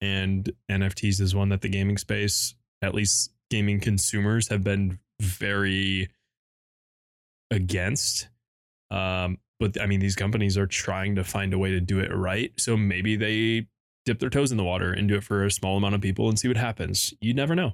[0.00, 6.08] and NFTs is one that the gaming space, at least gaming consumers, have been very
[7.50, 8.28] against.
[8.90, 12.14] Um, but I mean, these companies are trying to find a way to do it
[12.14, 12.52] right.
[12.58, 13.66] So maybe they
[14.06, 16.28] dip their toes in the water and do it for a small amount of people
[16.28, 17.12] and see what happens.
[17.20, 17.72] You never know.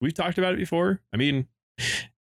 [0.00, 1.00] We've talked about it before.
[1.12, 1.46] I mean,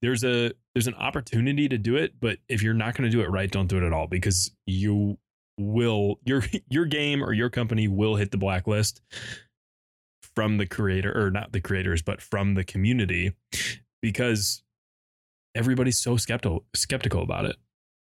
[0.02, 3.22] there's a there's an opportunity to do it, but if you're not going to do
[3.22, 5.18] it right, don't do it at all because you
[5.58, 9.00] will your your game or your company will hit the blacklist
[10.34, 13.32] from the creator or not the creators, but from the community
[14.02, 14.62] because
[15.54, 17.56] everybody's so skeptical skeptical about it.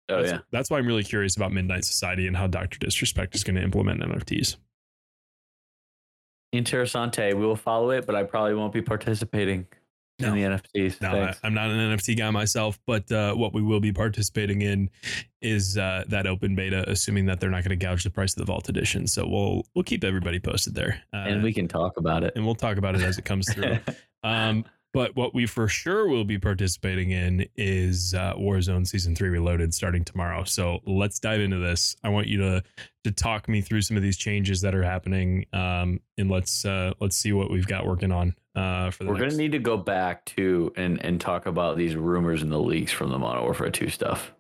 [0.08, 0.38] Oh that's, yeah.
[0.50, 3.62] that's why I'm really curious about Midnight Society and how Doctor Disrespect is going to
[3.62, 4.56] implement NFTs.
[6.54, 7.34] Interessante.
[7.34, 9.68] We will follow it, but I probably won't be participating
[10.20, 10.28] No.
[10.28, 11.00] in the NFTs.
[11.00, 11.34] No, I.
[11.44, 14.90] I'm not an NFT guy myself, but uh, what we will be participating in
[15.40, 18.38] is uh, that open beta, assuming that they're not going to gouge the price of
[18.38, 19.06] the Vault Edition.
[19.06, 22.32] So we'll we'll keep everybody posted there, uh, and we can talk about it.
[22.34, 23.78] and we'll talk about it as it comes through.
[24.22, 29.28] Um, but what we for sure will be participating in is uh, Warzone Season Three
[29.28, 30.44] Reloaded starting tomorrow.
[30.44, 31.96] So let's dive into this.
[32.02, 32.62] I want you to
[33.04, 36.92] to talk me through some of these changes that are happening, um, and let's uh,
[37.00, 39.34] let's see what we've got working on uh, for the We're next.
[39.34, 42.92] gonna need to go back to and and talk about these rumors and the leaks
[42.92, 44.32] from the Modern Warfare 2 stuff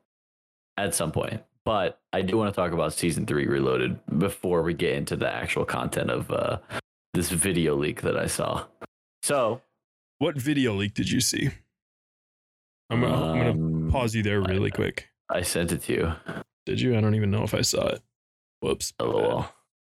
[0.76, 1.42] at some point.
[1.64, 5.30] But I do want to talk about season three reloaded before we get into the
[5.30, 6.58] actual content of uh,
[7.14, 8.64] this video leak that I saw.
[9.22, 9.60] So
[10.20, 11.48] What video leak did you see?
[12.90, 15.08] I'm gonna, I'm gonna um, pause you there really quick.
[15.30, 16.12] I sent it to you.
[16.66, 16.94] Did you?
[16.94, 18.02] I don't even know if I saw it.
[18.60, 18.92] Whoops.
[19.00, 19.50] LOL.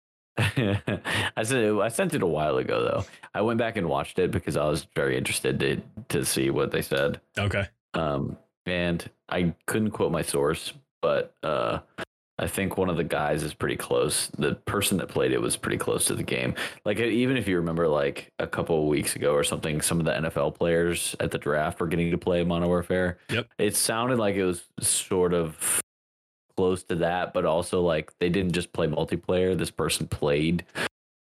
[0.37, 3.05] I sent it, I sent it a while ago though.
[3.33, 6.69] I went back and watched it because I was very interested to to see what
[6.69, 7.19] they said.
[7.39, 7.67] Okay.
[7.95, 11.79] Um, and I couldn't quote my source, but uh,
[12.41, 14.27] I think one of the guys is pretty close.
[14.37, 16.55] The person that played it was pretty close to the game.
[16.83, 20.05] Like even if you remember, like a couple of weeks ago or something, some of
[20.05, 23.19] the NFL players at the draft were getting to play Modern Warfare.
[23.29, 23.47] Yep.
[23.59, 25.81] It sounded like it was sort of
[26.57, 29.55] close to that, but also like they didn't just play multiplayer.
[29.55, 30.65] This person played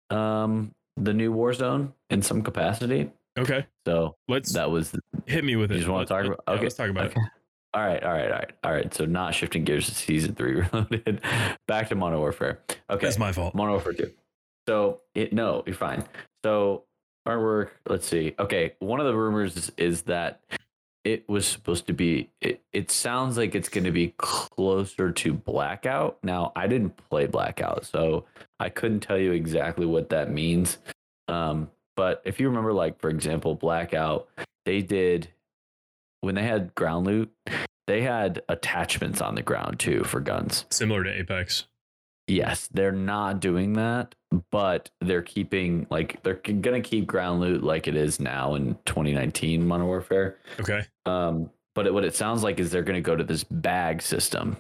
[0.10, 3.10] um the new Warzone in some capacity.
[3.38, 3.66] Okay.
[3.86, 4.94] So Let's that was
[5.26, 5.76] hit me with it.
[5.76, 6.42] you just want to talk about?
[6.48, 7.22] Okay, let's talk about okay.
[7.76, 8.94] All right, all right, all right, all right.
[8.94, 11.20] So not shifting gears to season three reloaded.
[11.68, 12.62] Back to Mono Warfare.
[12.90, 13.54] Okay, That's my fault.
[13.54, 14.12] Mono Warfare two.
[14.66, 16.06] So it no, you're fine.
[16.46, 16.84] So
[17.28, 17.72] artwork.
[17.86, 18.34] Let's see.
[18.40, 20.40] Okay, one of the rumors is, is that
[21.04, 22.30] it was supposed to be.
[22.40, 26.18] It, it sounds like it's going to be closer to Blackout.
[26.24, 28.24] Now I didn't play Blackout, so
[28.58, 30.78] I couldn't tell you exactly what that means.
[31.28, 34.30] Um, but if you remember, like for example, Blackout,
[34.64, 35.28] they did
[36.22, 37.32] when they had ground loot,
[37.88, 40.66] they had attachments on the ground too for guns.
[40.70, 41.66] Similar to Apex.
[42.28, 44.16] Yes, they're not doing that,
[44.52, 49.66] but they're keeping like they're gonna keep ground loot like it is now in 2019
[49.66, 50.38] Modern Warfare.
[50.60, 50.86] Okay.
[51.06, 54.58] Um, but it, what it sounds like is they're gonna go to this bag system.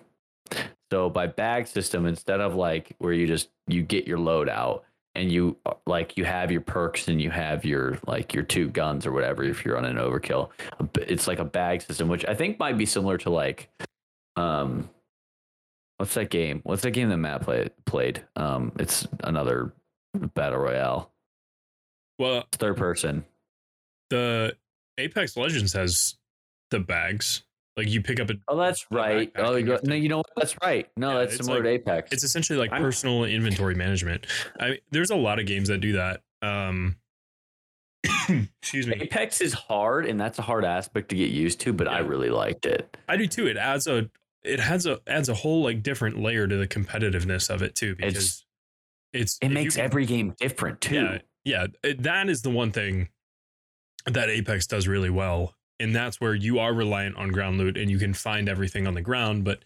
[0.92, 4.86] So by bag system, instead of like where you just you get your load out
[5.16, 9.06] and you like you have your perks and you have your like your two guns
[9.06, 10.50] or whatever if you're on an overkill,
[10.96, 13.70] it's like a bag system, which I think might be similar to like
[14.36, 14.90] um
[15.98, 16.60] what's that game?
[16.64, 18.24] What's that game that Matt played played?
[18.36, 19.74] Um it's another
[20.34, 21.12] battle royale.
[22.20, 23.26] Well, Third person.
[24.10, 24.56] the
[24.98, 26.16] Apex Legends has
[26.72, 27.44] the bags.
[27.78, 28.36] Like you pick up a.
[28.48, 29.32] Oh, that's right.
[29.36, 30.28] Oh, you no, you know what?
[30.38, 30.88] That's right.
[30.96, 32.12] No, Yeah, that's it's similar like- to Apex.
[32.14, 34.28] It's essentially like I'm- personal inventory management.
[34.60, 36.22] I there's a lot of games that do that.
[36.42, 36.96] Um,
[38.62, 38.96] excuse me.
[39.02, 41.74] Apex is hard, and that's a hard aspect to get used to.
[41.74, 42.96] But I really liked it.
[43.10, 43.48] I do too.
[43.48, 44.10] It adds a
[44.44, 47.96] it has a adds a whole like different layer to the competitiveness of it too
[47.96, 48.46] because
[49.12, 50.96] it's It if you makes every game different too.
[50.96, 53.10] yeah yeah it, that is the one thing
[54.06, 57.90] that Apex does really well and that's where you are reliant on ground loot and
[57.92, 59.60] you can find everything on the ground but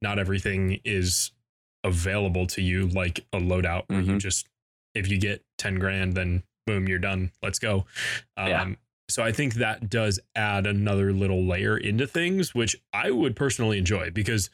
[0.00, 1.32] not everything is
[1.84, 4.20] available to you like a loadout where you Mhm.
[4.20, 4.48] just
[4.94, 7.86] if you get 10 grand then boom you're done let's go
[8.36, 8.74] um, Yeah.
[9.08, 13.78] so i think that does add another little layer into things which i would personally
[13.78, 14.50] enjoy because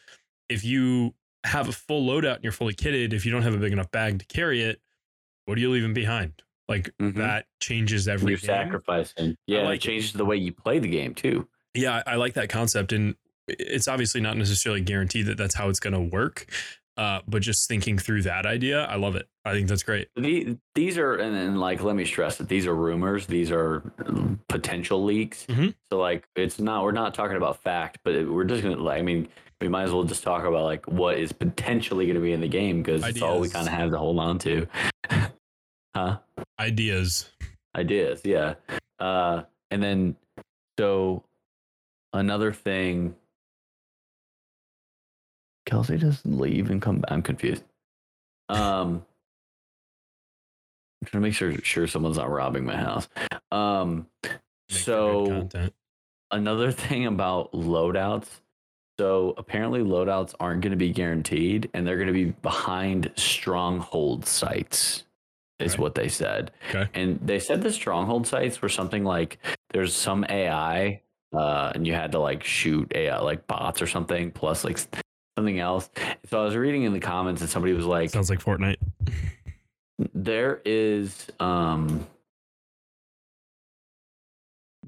[0.49, 3.59] if you have a full loadout and you're fully kitted if you don't have a
[3.59, 4.81] big enough bag to carry it
[5.47, 7.15] what are you leaving behind like Mhm.
[7.17, 8.29] that changes everything.
[8.31, 9.37] You're sacrificing.
[9.47, 9.89] Yeah, like it it.
[9.89, 11.47] changes the way you play the game too.
[11.75, 13.15] yeah I, like that concept and
[13.49, 16.47] it's obviously not necessarily guaranteed that that's how it's going to work
[16.99, 20.59] uh, but just thinking through that idea i love it i think that's great The,
[20.75, 23.27] these are and, and like let me stress that these are rumors.
[23.27, 25.47] These are um, potential leaks.
[25.47, 25.75] Mhm.
[25.91, 29.03] So like it's not we're not talking about fact, but we're just gonna like I
[29.03, 29.29] mean
[29.63, 32.41] we might as well just talk about like what is potentially going to be in
[32.41, 34.67] the game because it's all we kind of have to hold on to.
[35.95, 36.19] Huh?
[36.59, 37.31] ideas.
[37.75, 38.55] Ideas yeah.
[38.99, 40.17] Uh and then
[40.79, 41.25] so
[42.13, 43.15] another thing
[45.65, 47.65] kelsey just leave and come back i'm confused.
[48.49, 49.05] Um
[51.01, 53.09] I'm trying to make sure sure someone's not robbing my house.
[53.51, 54.39] Um Make
[54.69, 55.49] so
[56.31, 58.29] another thing about loadouts
[58.99, 64.27] so apparently loadouts aren't going to be guaranteed and they're going to be behind stronghold
[64.27, 65.05] sites
[65.63, 66.89] is what they said Okay.
[66.95, 69.39] and they said the stronghold sites were something like
[69.71, 71.01] there's some ai
[71.35, 74.79] uh, and you had to like shoot ai like bots or something plus like
[75.39, 75.89] something else.
[76.29, 78.77] So I was reading in the comments and somebody was like, Sounds like Fortnite.
[80.15, 82.07] there is um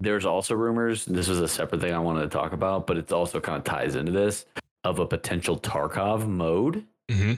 [0.01, 3.13] there's also rumors this is a separate thing i wanted to talk about but it's
[3.13, 4.45] also kind of ties into this
[4.83, 7.35] of a potential tarkov mode Mm-hmm.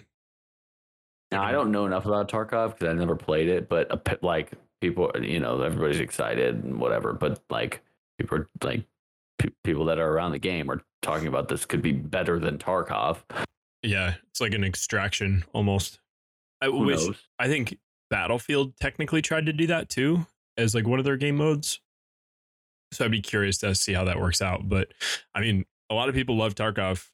[1.33, 4.53] Now i don't know enough about tarkov because i never played it but a, like
[4.81, 7.83] people you know everybody's excited and whatever but like
[8.19, 8.85] people are like
[9.39, 12.59] pe- people that are around the game are talking about this could be better than
[12.59, 13.19] tarkov
[13.83, 16.01] Yeah, it's like an extraction almost.
[16.61, 17.79] I, who which knows I think
[18.11, 21.81] Battlefield technically tried to do that too, as like one of their game modes.
[22.93, 24.69] So I'd be curious to see how that works out.
[24.69, 24.89] But
[25.35, 27.09] I mean, a lot of people love Tarkov.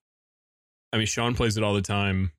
[0.93, 2.33] I mean, Sean plays it all the time,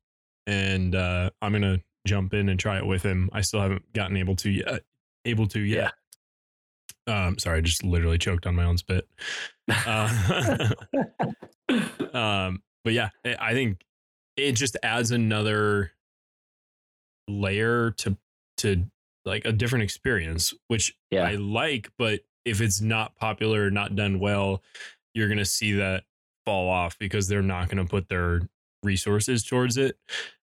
[0.47, 3.29] and uh, I'm gonna jump in and try it with him.
[3.33, 4.83] I still haven't gotten able to yet.
[5.25, 5.93] Able to yet.
[7.07, 9.07] Um, sorry, I just literally choked on my own spit.
[9.69, 10.69] Uh,
[12.13, 13.83] um, but yeah, I- I think
[14.37, 15.91] it just adds another
[17.27, 18.17] layer to
[18.57, 18.85] to
[19.25, 21.23] like a different experience, which Yeah.
[21.23, 21.89] I like.
[21.97, 24.61] But if it's not popular, not done well,
[25.13, 26.03] you're gonna see that
[26.45, 28.41] fall off because they're not gonna put their
[28.83, 29.97] resources towards it.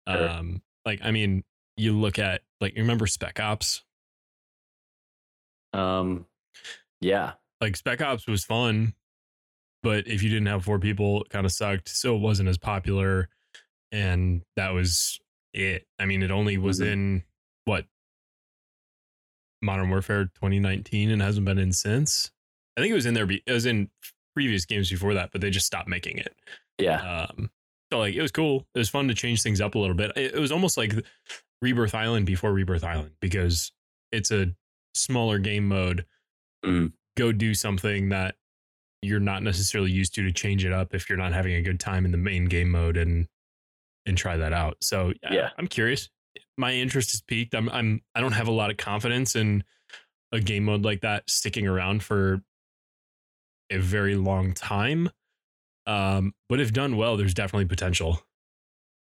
[0.08, 0.28] Sure.
[0.28, 1.44] Um, like I mean,
[1.76, 3.82] you look at like you remember Spec Ops.
[5.72, 6.26] um
[7.00, 8.94] yeah like Spec Ops was fun,
[9.82, 11.88] but if you didn't have four people, it kind of sucked.
[11.88, 13.28] So it wasn't as popular,
[13.90, 15.18] and that was
[15.54, 15.86] it.
[15.98, 16.86] I mean, it only was Mhm.
[16.92, 17.24] in
[17.64, 17.86] what
[19.62, 22.30] Modern Warfare 2019 and hasn't been in since.
[22.76, 23.24] I think it was in there.
[23.24, 23.88] be- It was in
[24.34, 26.36] previous games before that, but they just stopped making it.
[26.78, 27.50] yeah Um,
[27.98, 28.66] like it was cool.
[28.74, 30.12] It was fun to change things up a little bit.
[30.16, 30.92] It, it was almost like
[31.62, 33.72] Rebirth Island before Rebirth Island because
[34.12, 34.54] it's a
[34.94, 36.04] smaller game mode.
[36.64, 36.92] Mm.
[37.16, 38.36] Go do something that
[39.02, 41.78] you're not necessarily used to to change it up if you're not having a good
[41.78, 43.28] time in the main game mode and
[44.06, 44.76] and try that out.
[44.80, 45.50] So yeah, Yeah.
[45.58, 46.08] I'm curious.
[46.56, 47.54] My interest is peaked.
[47.54, 49.64] I'm I'm I don't have a lot of confidence in
[50.32, 52.42] a game mode like that sticking around for
[53.70, 55.10] a very long time.
[55.86, 58.20] Um, but if done well, there's definitely potential.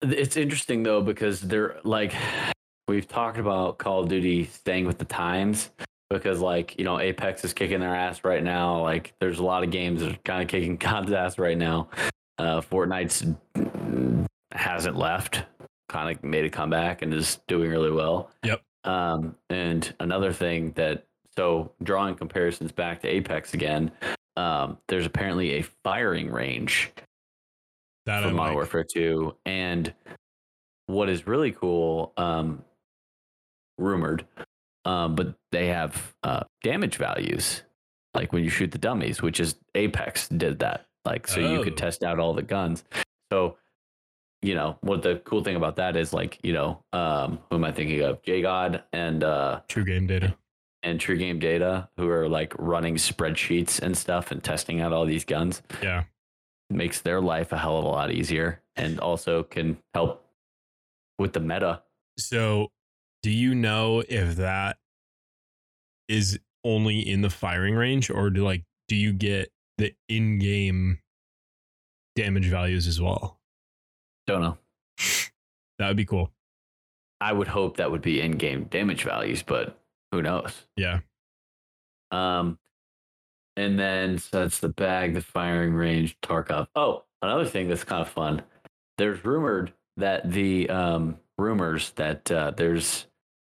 [0.02, 2.14] It's interesting though because they're like
[2.88, 5.72] we've talked about Call of Duty staying with the times
[6.10, 8.82] because like you know Apex is kicking their ass right now.
[8.82, 11.90] Like there's a lot of games that are kind of kicking God's ass right now.
[12.38, 13.26] Uh, Fortnite's
[14.52, 15.44] hasn't left,
[15.90, 18.30] kind of made a comeback and is doing really well.
[18.44, 18.62] Yep.
[18.84, 21.06] Um, and another thing that
[21.36, 23.92] so drawing comparisons back to Apex again.
[24.38, 26.92] Um, there's apparently a firing range
[28.06, 28.56] That I for Modern like.
[28.56, 29.36] Warfare 2.
[29.46, 29.94] And
[30.88, 32.64] what is really cool, um,
[33.78, 34.26] rumored,
[34.86, 37.64] um, but they have uh, damage values,
[38.14, 40.86] like when you shoot the dummies, which is Apex did that.
[41.06, 41.64] Like, so you Oh.
[41.64, 42.84] could test out all the guns.
[43.32, 43.58] So,
[44.42, 47.64] you know, what the cool thing about that is, like, you know, um, who am
[47.66, 48.22] I thinking of?
[48.22, 50.36] JGOD and uh, TrueGameData.
[50.86, 55.64] And TrueGameData, who are like running spreadsheets and stuff and testing out all these guns
[55.82, 56.04] Yeah.
[56.70, 60.24] makes their life a hell of a lot easier and also can help
[61.18, 61.82] with the meta.
[62.20, 62.72] So,
[63.24, 64.78] do you know if that
[66.08, 71.00] is only in the firing range, or do like do you get the in-game
[72.16, 73.40] damage values as well?
[74.28, 74.58] Don't know.
[75.80, 76.32] That would be cool.
[77.20, 79.80] I would hope that would be in-game damage values, but
[80.16, 80.66] who knows?
[80.78, 81.00] Yeah.
[82.12, 82.58] Um,
[83.58, 86.68] and then so that's the bag, the firing range, Tarkov.
[86.76, 88.42] Oh, another thing that's kind of fun.
[88.98, 93.08] There's rumored that the um, rumors that uh, there's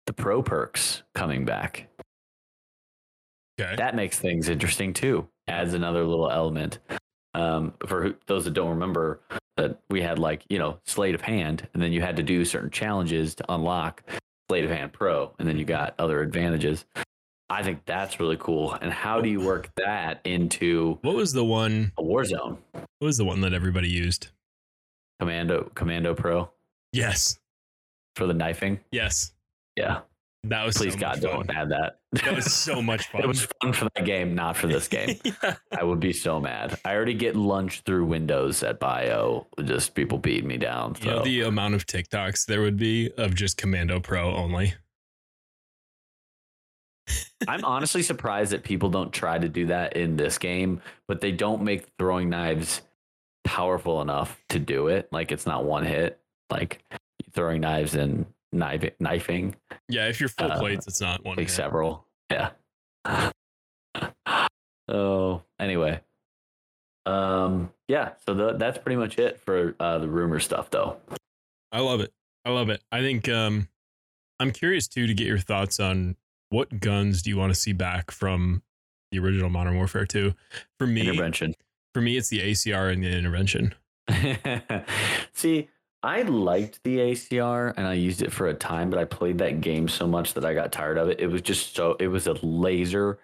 [0.07, 1.89] the pro perks coming back.
[3.61, 3.75] Okay.
[3.77, 5.29] that makes things interesting too.
[5.49, 6.79] Adds another little element.
[7.35, 9.21] Um, for who, those that don't remember,
[9.57, 12.45] that we had like you know Sleight of Hand, and then you had to do
[12.45, 14.03] certain challenges to unlock
[14.49, 16.84] Sleight of Hand Pro, and then you got other advantages.
[17.51, 18.72] I think that's really cool.
[18.74, 21.92] And how do you work that into what was the one?
[21.99, 22.59] a war zone?
[22.72, 24.28] What was the one that everybody used?
[25.20, 26.51] Commando Commando Pro
[26.92, 27.38] Yes.
[28.16, 28.80] for the knifing.
[28.92, 29.32] Yes.
[29.76, 30.01] Yeah,
[30.45, 31.99] That was please so God, don't add that.
[32.12, 33.22] That was so much fun.
[33.22, 35.18] it was fun for that game, not for this game.
[35.24, 35.57] yeah.
[35.76, 36.78] I would be so mad.
[36.84, 40.95] I already get lunch through Windows at Bio, just people beating me down.
[40.95, 44.74] So You know the amount of TikToks there would be of just Commando Pro only.
[47.49, 51.32] I'm honestly surprised that people don't try to do that in this game, but they
[51.32, 52.82] don't make throwing knives
[53.45, 55.09] powerful enough to do it.
[55.11, 56.20] Like it's not one hit.
[56.51, 56.84] Like
[57.32, 59.55] throwing knives and knife, knifing
[59.88, 61.36] Yeah, if you're full Uh, plates, it's not one.
[61.36, 62.05] like several.
[62.30, 62.51] Yeah.
[64.88, 66.01] oh, anyway.
[67.07, 70.99] Um, yeah, so the, that's pretty much it for uh, the rumor stuff, though.
[71.72, 72.12] I love it.
[72.44, 72.82] I love it.
[72.92, 73.68] I think um,
[74.40, 76.16] I'm curious too to get your thoughts on
[76.51, 78.62] what guns do you want to see back from
[79.11, 80.34] the original Modern Warfare 2?
[80.78, 81.55] For me, Intervention.
[81.94, 83.74] for me, it's the ACR and the intervention.
[85.32, 85.68] See,
[86.03, 89.61] I liked the ACR and I used it for a time, but I played that
[89.61, 91.18] game so much that I got tired of it.
[91.20, 93.18] It was just so it was a laser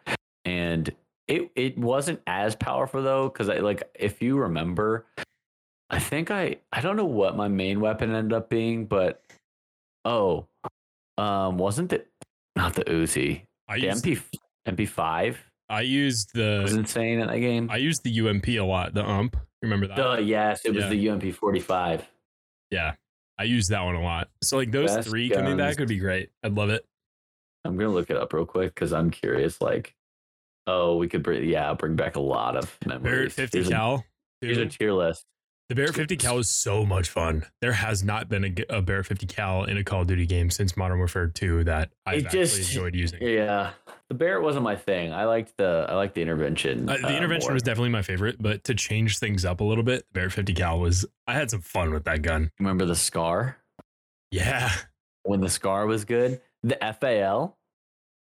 [0.44, 0.92] and
[1.28, 5.06] it it wasn't as powerful though cuz I like if you remember
[5.88, 9.22] I think I I don't know what my main weapon ended up being, but
[10.04, 10.46] oh,
[11.16, 12.08] um wasn't it
[12.56, 13.42] not the Uzi.
[13.68, 14.20] I The used, MP
[14.66, 15.36] MP5
[15.70, 17.70] I used the was the insane in that game.
[17.70, 18.94] I used the UMP a lot.
[18.94, 19.36] The ump.
[19.62, 19.96] Remember that?
[19.96, 20.90] Duh, yes, it was Yeah.
[20.90, 22.06] the UMP 45.
[22.74, 22.94] Yeah.
[23.38, 24.28] I use that one a lot.
[24.42, 26.30] So like those Best three coming back would be great.
[26.42, 26.84] I'd love it.
[27.64, 29.60] I'm gonna look it up real quick because I'm curious.
[29.60, 29.94] Like,
[30.66, 33.34] oh, we could bring yeah, bring back a lot of memories.
[33.34, 34.04] 50 Here's a-
[34.40, 35.24] Here's a tier list.
[35.70, 37.46] The Barrett 50 cal is so much fun.
[37.62, 40.50] There has not been a, a, Barrett 50 cal in a Call of Duty game
[40.50, 43.22] since Modern Warfare 2 that actually just- enjoyed using.
[43.22, 43.70] Yeah,
[44.08, 45.14] the Barrett wasn't my thing.
[45.14, 46.86] I liked the I liked the intervention.
[46.88, 47.54] Uh, the uh, intervention more.
[47.54, 50.52] was definitely my favorite, but to change things up a little bit, the Barrett 50
[50.52, 51.06] cal was.
[51.26, 52.50] I had some fun with that gun.
[52.58, 53.56] Remember the Scar
[54.30, 54.70] Yeah,
[55.22, 56.42] when the Scar was good.
[56.62, 57.56] The FAL,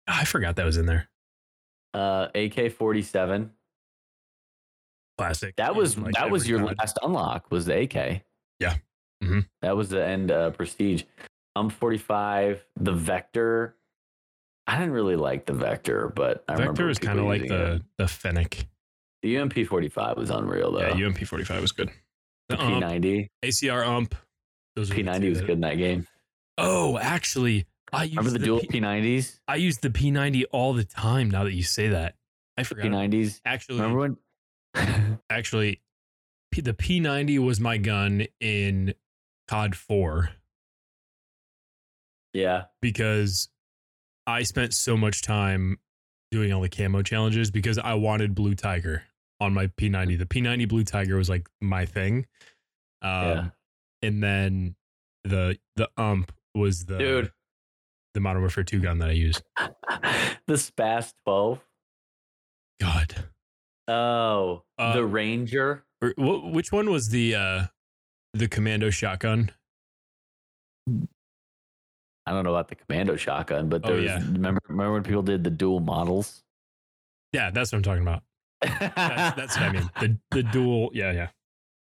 [0.08, 1.10] I forgot that was in there.
[1.94, 3.50] uh, AK-47.
[5.18, 5.56] Classic.
[5.56, 6.76] That was like, that was your COD.
[6.80, 7.50] last unlock.
[7.52, 8.22] Was the AK?
[8.60, 8.76] Yeah.
[9.24, 9.48] Mhm.
[9.62, 11.04] That was the end uh, prestige.
[11.56, 12.66] Um, 45.
[12.78, 13.76] The Vector.
[14.68, 17.50] I didn't really like the Vector, but I remember Vector was kind of like it.
[17.50, 18.68] the the Fennec.
[19.22, 20.80] The UMP 45 was unreal though.
[20.96, 21.90] Yeah, UMP 45 was good.
[22.50, 23.28] the The P90.
[23.44, 24.16] ACR ump.
[24.76, 26.06] Those were P90 was good in that game.
[26.58, 29.40] Oh, actually, I used Remember the, dual P- P90s?
[29.48, 31.30] I used the P90 all the time.
[31.32, 32.16] Now that you say that,
[32.58, 32.86] I forgot.
[32.86, 33.40] P90s.
[33.46, 34.18] Actually, Remember when?
[35.30, 35.82] actually,
[36.52, 38.94] P- the P90 was my gun in
[39.48, 40.30] COD 4
[42.34, 42.64] yeah.
[42.82, 43.50] because
[44.28, 45.80] I spent so much time
[46.32, 49.04] doing all the camo challenges because I wanted Blue Tiger
[49.40, 50.18] on my P90.
[50.20, 52.26] The P90 Blue Tiger was like my thing.
[53.02, 53.50] Um, Yeah.
[54.02, 54.76] And then
[55.24, 57.32] the the ump was the Dude.
[58.14, 59.42] the Modern Warfare 2 gun that I used.
[60.48, 61.60] the Spas 12.
[62.80, 63.25] God.
[63.88, 65.84] Oh, Uh, the Ranger.
[66.02, 67.64] Or, wh- which one was the uh
[68.34, 69.52] the commando shotgun?
[72.28, 74.16] I don't know about the Commando shotgun, but Oh, there was, yeah.
[74.18, 76.42] remember, remember when people did the dual models?
[77.34, 78.24] Yeah, that's what I'm talking about.
[78.62, 79.90] That's, that's what I mean.
[80.00, 81.28] The the dual, yeah, yeah.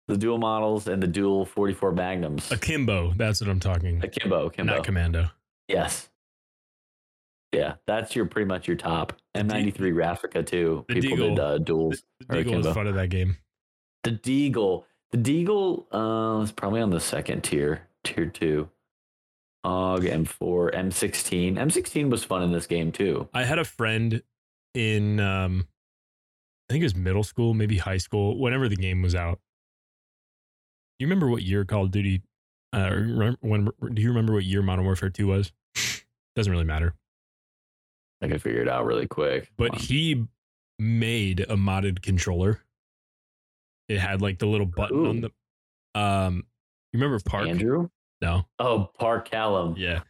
[0.09, 2.51] the dual models and the dual 44 Magnums.
[2.51, 4.01] Akimbo, that's what I'm talking.
[4.03, 4.73] Akimbo, Akimbo.
[4.75, 5.29] Not commando.
[5.69, 6.09] Yes.
[7.53, 9.13] Yeah, that's your pretty much your top.
[9.33, 10.85] The D- M93 Raffica too.
[10.87, 12.03] the People did uh, duels.
[12.27, 13.37] The or Deagle was fun in that game.
[14.03, 14.85] The Deagle.
[15.11, 18.69] The Deagle uh, is probably on the second tier, tier two.
[19.63, 21.55] Og M4, M16.
[21.55, 23.29] M16 was fun in this game too.
[23.33, 24.21] I had a friend
[24.73, 25.67] in um
[26.69, 29.39] I think it was middle school, maybe high school, whenever the game was out.
[30.99, 32.23] You remember what year Call of Duty
[32.73, 32.89] uh
[33.39, 35.53] when do you remember what year Modern Warfare 2 was?
[36.35, 36.95] Doesn't really matter.
[38.21, 39.51] I can figure it out really quick.
[39.57, 40.25] But he
[40.79, 42.61] made a modded controller.
[43.89, 46.45] It had like the little button on the um
[46.93, 47.47] you remember Park?
[47.47, 47.89] Andrew?
[48.21, 48.45] No.
[48.59, 49.75] Oh, Park Callum.
[49.77, 50.01] Yeah.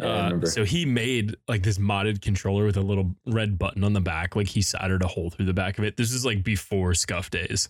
[0.00, 4.00] Uh, so he made like this modded controller with a little red button on the
[4.00, 4.34] back.
[4.34, 5.96] Like he soldered a hole through the back of it.
[5.96, 7.68] This is like before SCUF days.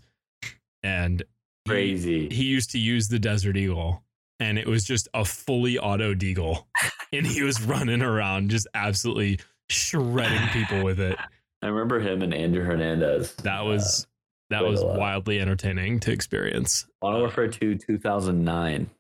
[0.82, 1.20] And
[1.64, 2.28] he- Crazy.
[2.28, 4.02] He, used to use the Desert Eagle
[4.40, 6.64] and it was just a fully auto deagle.
[7.12, 9.40] and he was running around just absolutely
[9.72, 11.16] shredding people with it.
[11.62, 13.34] I remember him and Andrew Hernandez.
[13.36, 14.06] That was
[14.50, 16.86] that was wildly entertaining to experience.
[17.00, 18.90] Uh, Modern Warfare 2 2009.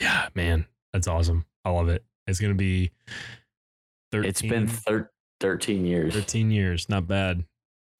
[0.00, 0.66] Yeah, man.
[0.92, 1.46] That's awesome.
[1.64, 2.04] I love it.
[2.26, 2.90] It's gonna be
[4.12, 6.14] 13, It's been thir- 13 years.
[6.14, 6.88] 13 years.
[6.88, 7.44] Not bad.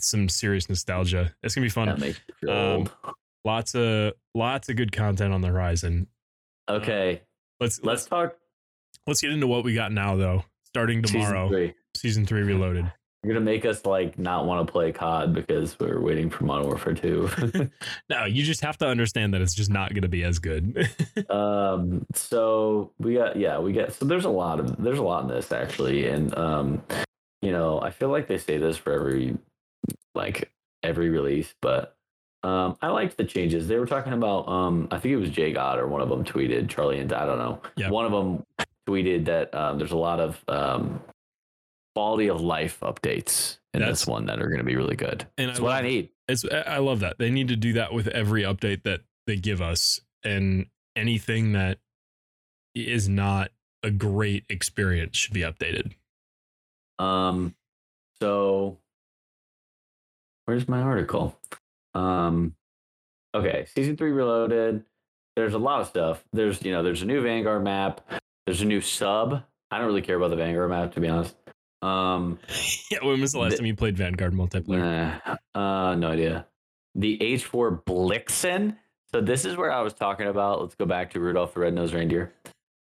[0.01, 1.35] Some serious nostalgia.
[1.43, 1.89] It's gonna be fun.
[1.89, 2.89] That makes feel Um.
[3.47, 6.07] Lots of lots of good content on the horizon.
[6.69, 7.21] Okay,
[7.61, 8.37] Let's let's let's talk
[9.07, 10.45] let's get into what we got now though.
[10.65, 11.51] Starting tomorrow,
[12.05, 12.43] Season three.
[12.43, 12.93] reloaded.
[13.25, 16.67] You're gonna make us like not want to play COD because we're waiting for Modern
[16.67, 17.71] Warfare 2.
[18.11, 20.87] No, you just have to understand that it's just not gonna be as good.
[21.31, 25.23] um, so we got yeah, we got so there's a lot of there's a lot
[25.23, 26.83] in this actually, and um,
[27.41, 29.39] you know, I feel like they say this for every
[30.15, 30.53] like
[30.83, 31.97] every release, but
[32.43, 33.67] um, I liked the changes.
[33.67, 36.69] They were talking about um, I think it was JGOD or one of them tweeted
[36.69, 37.63] Charlie and I don't know.
[37.77, 37.89] Yeah.
[37.89, 38.45] One of them
[38.87, 41.01] tweeted that um, there's a lot of um,
[41.95, 45.27] quality of life updates in That's- this one that are going to be really good.
[45.39, 46.09] And That's I what love I need.
[46.29, 47.19] It's I I love that.
[47.19, 50.67] They need to do that with every update that they give us and
[50.97, 51.79] anything that
[52.75, 53.51] is not
[53.83, 55.93] a great experience should be updated.
[56.99, 57.55] Um,
[58.21, 58.79] so
[60.47, 61.39] where's my article?
[61.95, 62.55] Um,
[63.35, 64.85] okay, season three reloaded.
[65.37, 66.25] There's a lot of stuff.
[66.33, 68.01] There's you know, there's a new Vanguard map.
[68.47, 69.43] There's a new sub.
[69.71, 71.35] I don't really care about the Vanguard map to be honest.
[71.85, 72.39] Um,
[72.91, 75.21] Yeah, when was the last The- time you played Vanguard multiplayer?
[75.55, 76.47] nah, uh, no idea.
[76.95, 78.77] The H4 Blixen.
[79.13, 80.61] So this is where I was talking about.
[80.61, 82.33] Let's go back to Rudolph the Red-Nosed Reindeer.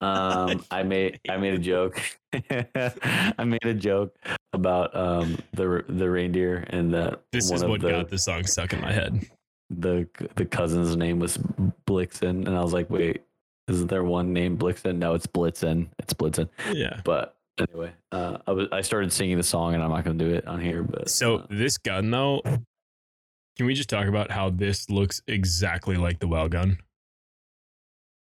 [0.00, 2.00] Um, I made I made a joke.
[2.32, 4.16] I made a joke
[4.52, 8.72] about um the the reindeer and that This is what the, got the song stuck
[8.72, 9.26] in my head.
[9.70, 11.38] the the cousin's name was
[11.86, 13.22] Blixen, and I was like, wait,
[13.68, 14.96] isn't there one named Blixen?
[14.98, 15.88] No, it's Blitzen.
[15.98, 16.48] It's Blitzen.
[16.72, 17.00] Yeah.
[17.04, 20.30] But anyway, uh, I was I started singing the song, and I'm not gonna do
[20.34, 20.82] it on here.
[20.82, 25.96] But So uh, this gun though, can we just talk about how this looks exactly
[25.96, 26.78] like the Welgun?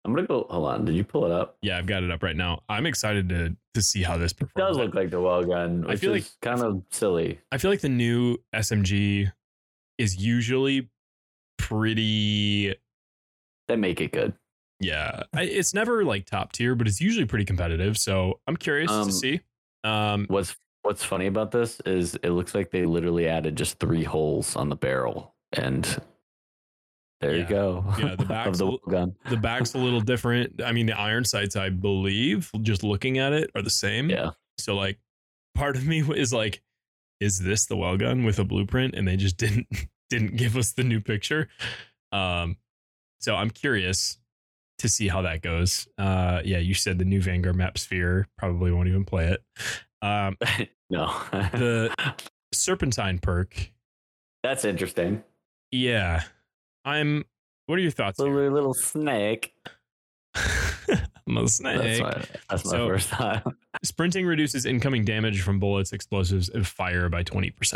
[0.05, 0.45] I'm gonna go.
[0.49, 0.85] Hold on.
[0.85, 1.57] Did you pull it up?
[1.61, 2.61] Yeah, I've got it up right now.
[2.67, 4.69] I'm excited to to see how this It performs.
[4.69, 5.89] does look like the Welgun.
[5.89, 7.39] I feel like kind of silly.
[7.51, 9.31] I feel like the new SMG
[9.97, 10.89] is usually
[11.57, 12.75] pretty
[13.67, 14.33] They make it good.
[14.83, 15.23] Yeah.
[15.33, 17.97] I, it's never like top tier, but it's usually pretty competitive.
[17.97, 19.39] So I'm curious Um, to see.
[19.83, 24.03] Um, What's What's funny about this is it looks like they literally added just three
[24.03, 25.83] holes on the barrel, and
[27.21, 27.41] there Yeah.
[27.43, 27.85] you go.
[27.97, 29.15] Yeah, the of back's the a gun.
[29.29, 30.61] the back's a little different.
[30.61, 34.09] I mean, the iron sights, I believe, just looking at it, are the same.
[34.09, 34.31] Yeah.
[34.57, 34.99] So like,
[35.55, 36.61] part of me is like,
[37.21, 38.93] is this the Welgun with a blueprint?
[38.93, 39.67] And they just didn't
[40.09, 41.47] didn't give us the new picture.
[42.11, 42.57] Um,
[43.19, 44.17] so I'm curious
[44.83, 45.87] to see how that goes.
[45.97, 49.43] Uh, yeah, you said the new Vanguard map sphere probably won't even play it.
[50.01, 50.37] Um,
[50.91, 51.07] no.
[51.31, 51.91] the
[52.53, 53.71] Serpentine perk,
[54.43, 55.23] That's interesting.
[55.71, 56.21] yeah.
[56.85, 57.25] I'm.
[57.65, 58.19] What are your thoughts?
[58.19, 58.51] Little Here?
[58.51, 59.53] little snake.
[60.35, 62.01] I'm a That's snake.
[62.01, 62.11] my,
[62.49, 63.47] that's my So- first thought.
[63.83, 67.75] Sprinting reduces incoming damage from bullets, explosives, and fire by 20%.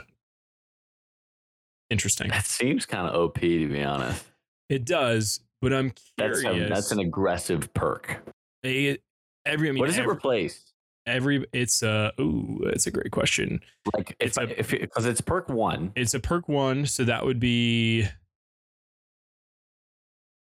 [1.89, 2.27] Interesting.
[2.29, 4.25] That seems kind of OP to be honest.
[4.69, 6.69] It does, but I'm That's curious.
[6.69, 8.21] a, that's an aggressive perk.
[8.65, 8.97] A-
[9.45, 10.73] every I mean what does it every, replace?
[11.05, 13.61] every it's a ooh, it's a great question.
[13.95, 15.91] Like if It's I, a- because it's perk one.
[15.95, 18.07] It's a perk one, so that would be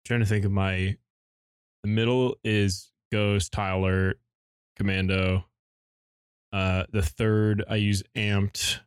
[0.04, 0.96] trying to think of my
[1.84, 4.14] the middle is Ghost, Tyler,
[4.76, 5.44] Commando.
[6.52, 8.80] Uh the third I use amped.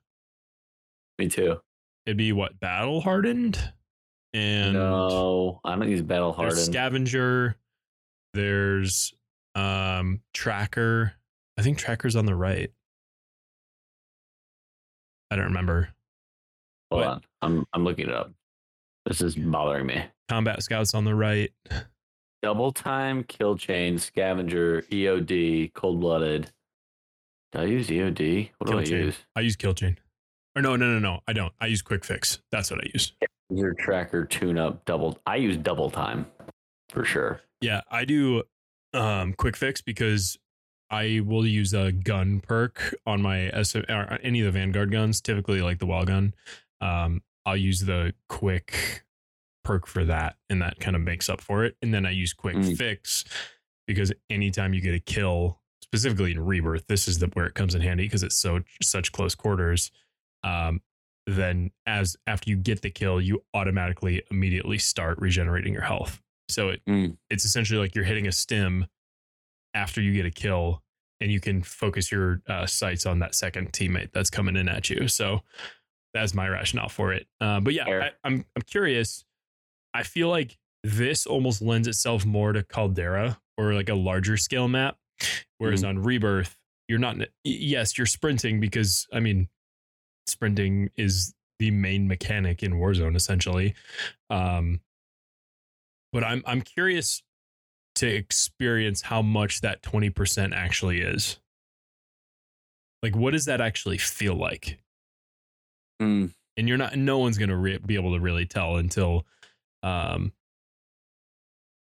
[1.19, 1.57] Me too.
[2.07, 3.71] It'd be what, battle hardened?
[4.33, 6.65] And no, I don't use battle there's hardened.
[6.65, 7.55] scavenger.
[8.33, 9.13] There's
[9.55, 11.13] um tracker.
[11.57, 12.71] I think tracker's on the right.
[15.29, 15.89] I don't remember.
[16.91, 17.07] Hold what?
[17.07, 18.31] on, I'm I'm looking it up.
[19.05, 20.03] This is bothering me.
[20.29, 21.51] Combat scouts on the right.
[22.41, 26.49] Double time, kill chain, scavenger, EOD, cold blooded.
[27.51, 28.49] Did I use EOD?
[28.57, 29.05] What do I chain.
[29.05, 29.17] use?
[29.35, 29.97] I use kill chain.
[30.55, 31.19] Or no, no, no, no.
[31.27, 31.53] I don't.
[31.59, 32.39] I use quick fix.
[32.51, 33.13] That's what I use.
[33.53, 35.17] Your tracker, tune up, double.
[35.25, 36.25] I use double time
[36.89, 37.41] for sure.
[37.59, 38.43] Yeah, I do
[38.93, 40.37] um quick fix because
[40.89, 45.21] I will use a gun perk on my S or any of the Vanguard guns,
[45.21, 46.33] typically like the Welgun.
[46.81, 49.03] Um, I'll use the quick
[49.63, 51.75] perk for that, and that kind of makes up for it.
[51.81, 52.77] And then I use quick Mm.
[52.77, 53.23] fix
[53.87, 57.73] because anytime you get a kill, specifically in rebirth, this is the where it comes
[57.75, 59.91] in handy because it's so such close quarters.
[60.43, 60.81] Um,
[61.27, 66.21] then as after you get the kill, you automatically immediately start regenerating your health.
[66.49, 67.17] So it Mm.
[67.29, 68.87] it's essentially like you're hitting a stim
[69.73, 70.83] after you get a kill,
[71.21, 74.89] and you can focus your uh, sights on that second teammate that's coming in at
[74.89, 75.07] you.
[75.07, 75.41] So
[76.13, 77.27] that's my rationale for it.
[77.39, 79.23] Uh, but yeah, I, I'm I'm curious.
[79.93, 84.67] I feel like this almost lends itself more to Caldera or like a larger scale
[84.67, 84.97] map,
[85.59, 86.57] whereas on Rebirth
[86.89, 87.15] you're not.
[87.43, 89.47] Yes, you're sprinting because I mean,
[90.31, 93.75] sprinting is the main mechanic in Warzone essentially.
[94.29, 94.81] Um,
[96.11, 97.21] but I'm I'm curious
[97.95, 101.39] to experience how much that 20% actually is.
[103.03, 104.79] Like what does that actually feel like?
[106.01, 106.33] Mm.
[106.57, 109.25] And you're not no one's going to re- be able to really tell until
[109.83, 110.31] um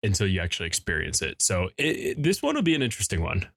[0.02, 1.42] until you actually experience it.
[1.42, 3.48] So it, it- this one will be an interesting one.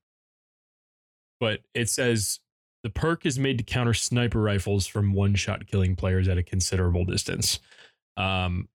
[1.40, 2.40] But it says
[2.84, 6.44] the perk is made to counter sniper rifles from one shot killing players at a
[6.44, 7.60] considerable distance.
[8.18, 8.68] Um,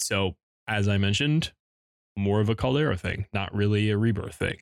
[0.00, 0.36] so
[0.68, 1.52] as I mentioned,
[2.16, 4.58] more of a Caldera thing, not really a rebirth thing.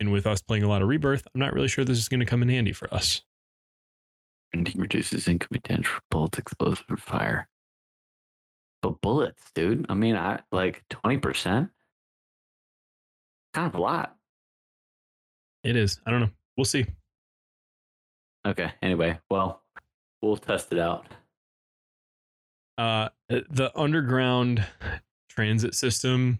[0.00, 2.20] And with us playing a lot of rebirth, I'm not really sure this is going
[2.20, 3.22] to come in handy for us.
[4.52, 7.48] Printing reduces incoming damage for bullets, explosive, and fire.
[8.82, 9.86] But bullets, dude.
[9.88, 11.70] I mean, I like twenty percent.
[13.54, 14.16] Kind of a lot.
[15.62, 16.00] It is.
[16.04, 16.30] I don't know.
[16.56, 16.86] We'll see.
[18.46, 18.72] Okay.
[18.82, 19.62] Anyway, well,
[20.20, 21.06] we'll test it out.
[22.78, 24.66] Uh, the underground
[25.28, 26.38] transit system.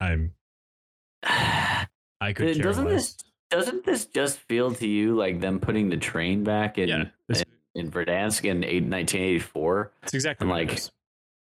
[0.00, 0.32] I'm.
[1.22, 1.86] I
[2.34, 2.54] could.
[2.54, 3.14] Care doesn't less.
[3.14, 3.16] this
[3.50, 7.42] doesn't this just feel to you like them putting the train back in Yeah, this-
[7.74, 10.80] in, in Verdansk in eight, 1984 It's exactly and, like,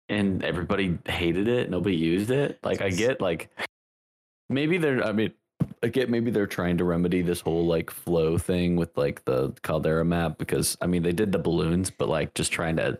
[0.09, 3.49] and everybody hated it nobody used it like i get like
[4.49, 5.31] maybe they're i mean
[5.83, 9.51] i get maybe they're trying to remedy this whole like flow thing with like the
[9.63, 12.97] caldera map because i mean they did the balloons but like just trying to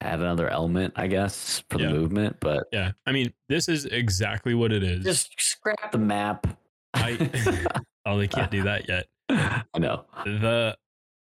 [0.00, 1.88] add another element i guess for Yeah.
[1.88, 5.04] the movement but Yeah, I mean, this is exactly what it is.
[5.04, 6.46] just scrap the map
[6.92, 7.30] I.
[8.06, 9.06] oh, they can't do that yet.
[9.30, 10.76] i know the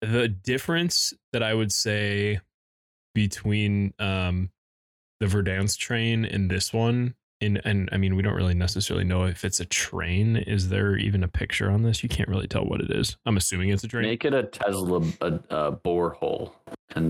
[0.01, 2.39] the difference that I would say
[3.15, 4.49] between um
[5.19, 9.25] the Verdansk train and this one in and I mean we don't really necessarily know
[9.25, 10.37] if it's a train.
[10.37, 12.01] Is there even a picture on this?
[12.03, 13.17] You can't really tell what it is.
[13.25, 14.03] I'm assuming it's a train.
[14.03, 16.51] make it a tesla a, a borehole
[16.95, 17.09] and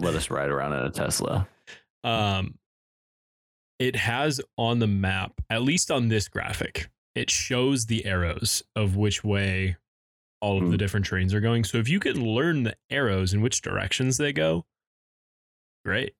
[0.00, 1.48] let us ride around in a tesla
[2.04, 2.58] Um
[3.78, 8.94] it has on the map, at least on this graphic, it shows the arrows of
[8.96, 9.76] which way
[10.40, 10.76] all of the Hmm.
[10.76, 11.64] different trains are going.
[11.64, 14.66] So if you can learn the arrows in which directions they go,
[15.84, 16.14] great.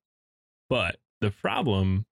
[0.68, 2.06] But the problem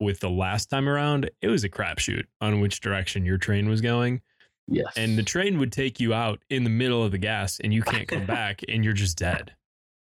[0.00, 3.80] with the last time around, it was a crapshoot on which direction your train was
[3.80, 4.20] going.
[4.68, 7.72] yes And the train would take you out in the middle of the gas and
[7.72, 9.54] you can't come back and you're just dead.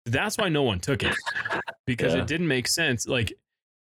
[0.06, 1.14] That's why no one took it
[1.86, 2.20] because Yeah.
[2.22, 3.06] it didn't make sense.
[3.06, 3.32] Like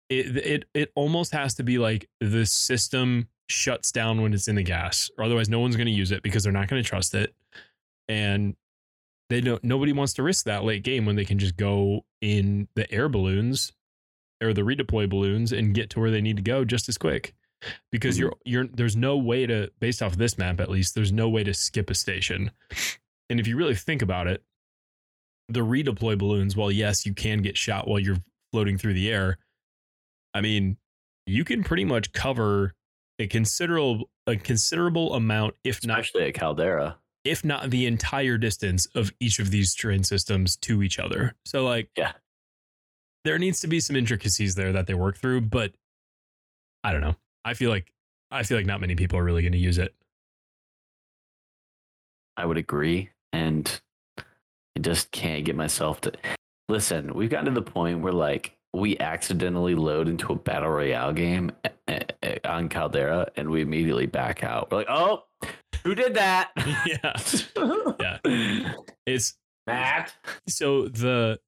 [0.08, 4.54] it, it, it almost has to be like the system shuts down when it's in
[4.56, 6.88] the gas, or otherwise no one's going to use it because they're not going to
[6.88, 7.34] trust it.
[8.08, 8.56] And
[9.30, 12.68] they don't, nobody wants to risk that late game when they can just go in
[12.74, 13.72] the air balloons
[14.42, 17.34] or the redeploy balloons and get to where they need to go just as quick
[17.90, 18.20] because Mhm.
[18.20, 21.42] you're you're there's no way to based off this map at least there's no way
[21.42, 22.50] to skip a station
[23.28, 24.44] and if you really think about it
[25.48, 28.18] the redeploy balloons while yes you can get shot while you're
[28.52, 29.38] floating through the air
[30.34, 30.76] i mean
[31.26, 32.74] you can pretty much cover
[33.18, 38.86] a considerable a considerable amount if not especially at caldera if not the entire distance
[38.94, 41.34] of each of these train systems to each other.
[41.44, 42.12] So like Yeah.
[43.28, 45.74] There needs to be some intricacies there that they work through, but
[46.82, 47.14] I don't know.
[47.44, 47.92] I feel like
[48.30, 49.94] I feel like not many people are really going to use it.
[52.38, 53.10] I would agree.
[53.34, 53.82] And
[54.16, 56.12] I just can't get myself to
[56.70, 57.12] listen.
[57.12, 61.52] We've gotten to the point where like we accidentally load into a battle royale game
[61.86, 64.70] eh, eh, on Caldera and we immediately back out.
[64.70, 65.24] We're like, oh,
[65.84, 66.50] who did that?
[66.86, 67.92] yeah.
[68.24, 68.72] yeah.
[69.04, 70.14] It's Matt.
[70.48, 71.38] so the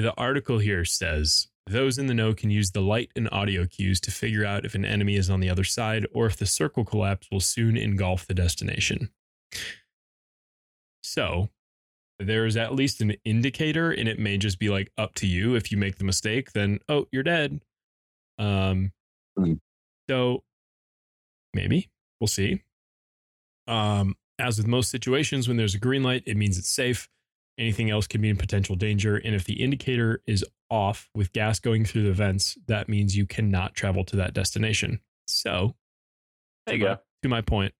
[0.00, 4.00] the article here says those in the know can use the light and audio cues
[4.00, 6.84] to figure out if an enemy is on the other side or if the circle
[6.84, 9.10] collapse will soon engulf the destination.
[11.02, 11.48] So
[12.18, 15.54] there is at least an indicator, and it may just be like up to you.
[15.54, 17.60] If you make the mistake, then oh, you're dead.
[18.38, 18.92] Um,
[19.36, 19.54] Hmm.
[20.10, 20.42] so
[21.54, 21.88] maybe
[22.20, 22.62] we'll see.
[23.68, 27.08] Um, as with most situations, when there's a green light, it means it's safe.
[27.58, 29.16] Anything else can be in potential danger.
[29.16, 33.26] And if the indicator is off with gas going through the vents, that means you
[33.26, 35.00] cannot travel to that destination.
[35.26, 35.74] So,
[36.66, 37.00] There you to my- go.
[37.24, 37.74] to my point,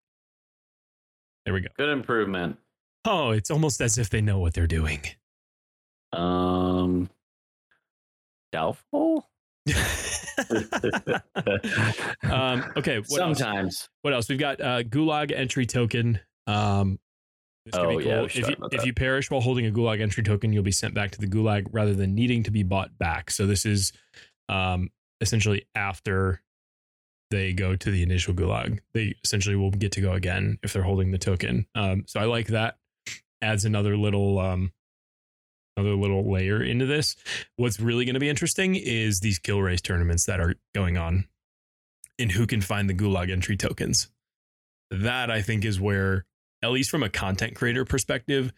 [1.45, 1.69] there we go.
[1.77, 2.59] Good improvement.
[3.05, 5.01] Oh, it's almost as if they know what they're doing.
[6.13, 7.09] Um,
[8.53, 9.29] doubtful.
[12.23, 12.99] um, okay.
[13.07, 13.39] What else?
[13.39, 13.89] Sometimes.
[14.03, 14.29] What else?
[14.29, 16.21] We've got uh, Gulag entry token.
[16.47, 16.99] Um,
[17.65, 18.23] this could Oh, be yeah, cool.
[18.23, 20.95] we if you if you perish while holding a Gulag entry token, you'll be sent
[20.95, 23.31] back to the Gulag rather than needing to be bought back.
[23.31, 23.93] So this is
[24.49, 24.91] um,
[25.21, 26.43] essentially after
[27.31, 28.79] they go to the initial Gulag.
[28.95, 31.67] They essentially will get to go again if they're holding the token.
[31.75, 32.79] Um, so I like that.
[33.43, 34.73] Adds another little um,
[35.77, 37.17] another little layer into this.
[37.57, 41.27] What's really going to be interesting is these kill race tournaments that are going on
[42.19, 44.09] and who can find the gulag entry tokens.
[44.91, 46.25] That I think is where,
[46.63, 48.53] at least from a content creator perspective,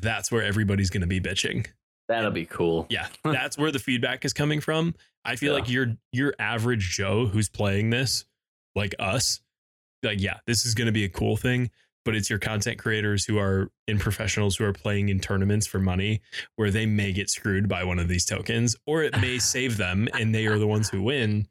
[0.00, 1.66] that's where everybody's going to be bitching.
[2.08, 2.86] That'll be cool.
[2.90, 4.94] Yeah, that's where the feedback is coming from.
[5.24, 5.60] I feel Yeah.
[5.60, 8.24] like your your average Joe who's playing this,
[8.74, 9.40] like us,
[10.02, 11.70] like yeah, this is going to be a cool thing.
[12.04, 15.80] But it's your content creators who are in professionals who are playing in tournaments for
[15.80, 16.20] money,
[16.54, 20.06] where they may get screwed by one of these tokens, or it may save them,
[20.16, 21.48] and they are the ones who win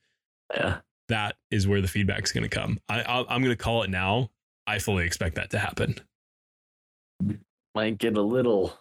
[0.55, 0.77] Yeah.
[1.09, 2.79] that is where the feedback is going to come.
[2.87, 4.29] I, I'll, I'm going to call it now.
[4.67, 5.99] I fully expect that to happen.
[7.73, 8.77] Might get a little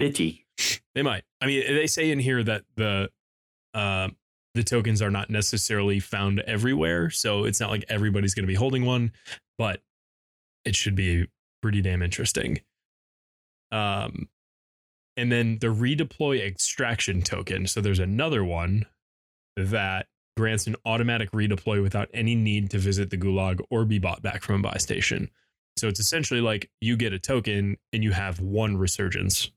[0.00, 0.44] bitchy.
[0.94, 1.24] They might.
[1.40, 3.10] I mean, they say in here that the
[3.74, 4.08] uh,
[4.54, 8.54] the tokens are not necessarily found everywhere, so it's not like everybody's going to be
[8.54, 9.12] holding one,
[9.58, 9.82] but
[10.64, 11.26] it should be
[11.62, 12.60] pretty damn interesting.
[13.70, 14.28] Um,
[15.16, 17.66] and then the redeploy extraction token.
[17.66, 18.86] So there's another one
[19.56, 24.22] that grants an automatic redeploy without any need to visit the gulag or be bought
[24.22, 25.30] back from a buy station.
[25.76, 29.50] So it's essentially like you get a token and you have one resurgence.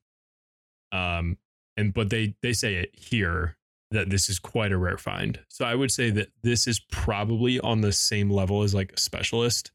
[0.92, 1.38] Um,
[1.78, 3.58] and but they they say it here
[3.92, 5.40] that this is quite a rare find.
[5.48, 9.00] So I would say that this is probably on the same level as like a
[9.00, 9.72] specialist,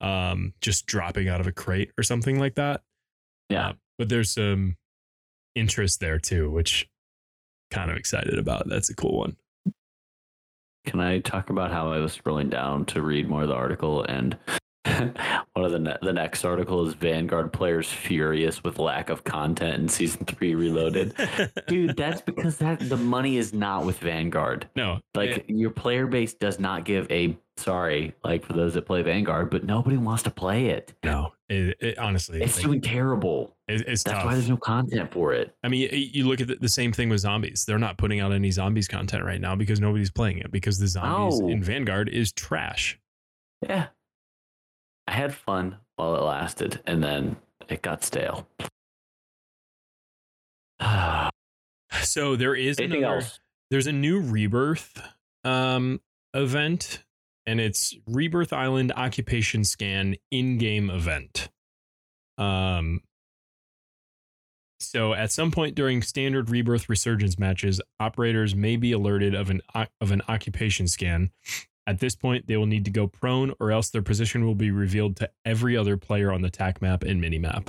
[0.00, 2.82] um, just dropping out of a crate or something like that.
[3.48, 3.68] Yeah.
[3.68, 4.76] Uh, but there's some
[5.54, 6.88] interest there too, which
[7.70, 8.68] kind of excited about.
[8.68, 9.36] That's a cool one.
[10.84, 14.02] Can I talk about how I was scrolling down to read more of the article
[14.04, 14.36] and
[14.84, 19.74] one of the ne- the next article is Vanguard players furious with lack of content
[19.82, 21.14] in season 3 reloaded.
[21.68, 24.68] Dude, that's because that the money is not with Vanguard.
[24.76, 28.86] no, Like it- your player base does not give a sorry, like for those that
[28.86, 30.94] play Vanguard, but nobody wants to play it.
[31.04, 33.56] no, it, it, honestly, It's like, doing terrible.
[33.66, 34.24] it- it's That's tough.
[34.26, 35.54] why there's no content for it.
[35.64, 37.64] I mean, you look at the, the same thing with zombies.
[37.66, 40.86] They're not putting out any zombies content right now because nobody's playing it because the
[40.86, 41.48] zombies Oh.
[41.48, 42.98] in Vanguard is trash.
[43.68, 43.86] Yeah.
[45.08, 47.36] I had fun while it lasted, and then
[47.68, 48.46] it got stale.
[52.02, 53.40] So there is Anything another, else?
[53.70, 55.00] there's a new rebirth
[55.44, 56.00] um
[56.34, 57.02] event
[57.46, 61.48] and it's rebirth island occupation scan in-game event
[62.36, 63.00] um
[64.80, 69.60] so at some point during standard rebirth resurgence matches operators may be alerted of an
[70.00, 71.30] of an occupation scan
[71.88, 74.70] at this point they will need to go prone or else their position will be
[74.70, 77.68] revealed to every other player on the tac map and minimap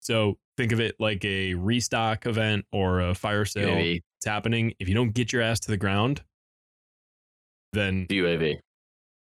[0.00, 4.02] so think of it like a restock event or a fire sale UAV.
[4.18, 4.74] it's happening.
[4.78, 6.22] If you don't get your ass to the ground,
[7.72, 8.58] then UAV.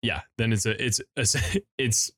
[0.03, 2.11] yeah, then it's a it's a, it's.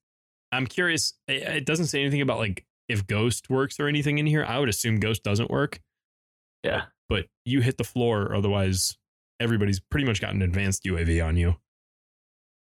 [0.52, 1.14] I'm curious.
[1.28, 4.44] It, it doesn't say anything about like if Ghost works or anything in here.
[4.44, 5.80] I would assume Ghost doesn't work,
[6.62, 6.82] Yeah.
[7.08, 8.34] but you hit the floor.
[8.34, 8.96] Otherwise,
[9.40, 11.56] everybody's pretty much got an advanced UAV on you.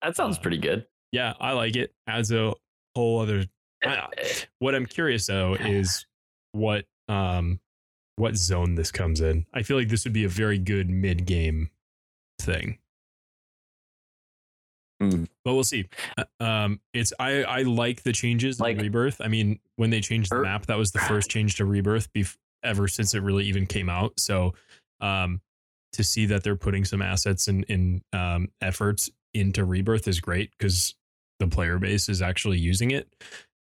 [0.02, 0.86] That sounds Uh, pretty good.
[1.12, 1.94] Yeah, I like it.
[2.08, 2.54] as a
[2.96, 3.46] whole other.
[3.84, 4.08] I-
[4.60, 6.06] What I'm curious though is
[6.54, 7.60] what um
[8.18, 9.46] what zone this comes in.
[9.54, 11.70] I feel like this would be a very good mid game
[12.40, 12.78] thing.
[15.00, 15.24] Hmm.
[15.44, 15.88] But we'll see.
[16.18, 19.20] Uh, Um, it's I I like the changes Like- in Rebirth.
[19.22, 22.12] I mean, when they changed the Er- map, that was the first change to Rebirth
[22.14, 24.20] bef- ever since it really even came out.
[24.20, 24.54] So,
[25.00, 25.42] um,
[25.94, 30.52] to see that they're putting some assets and in, um efforts into Rebirth is great
[30.58, 30.96] because
[31.40, 33.08] the player base is actually using it.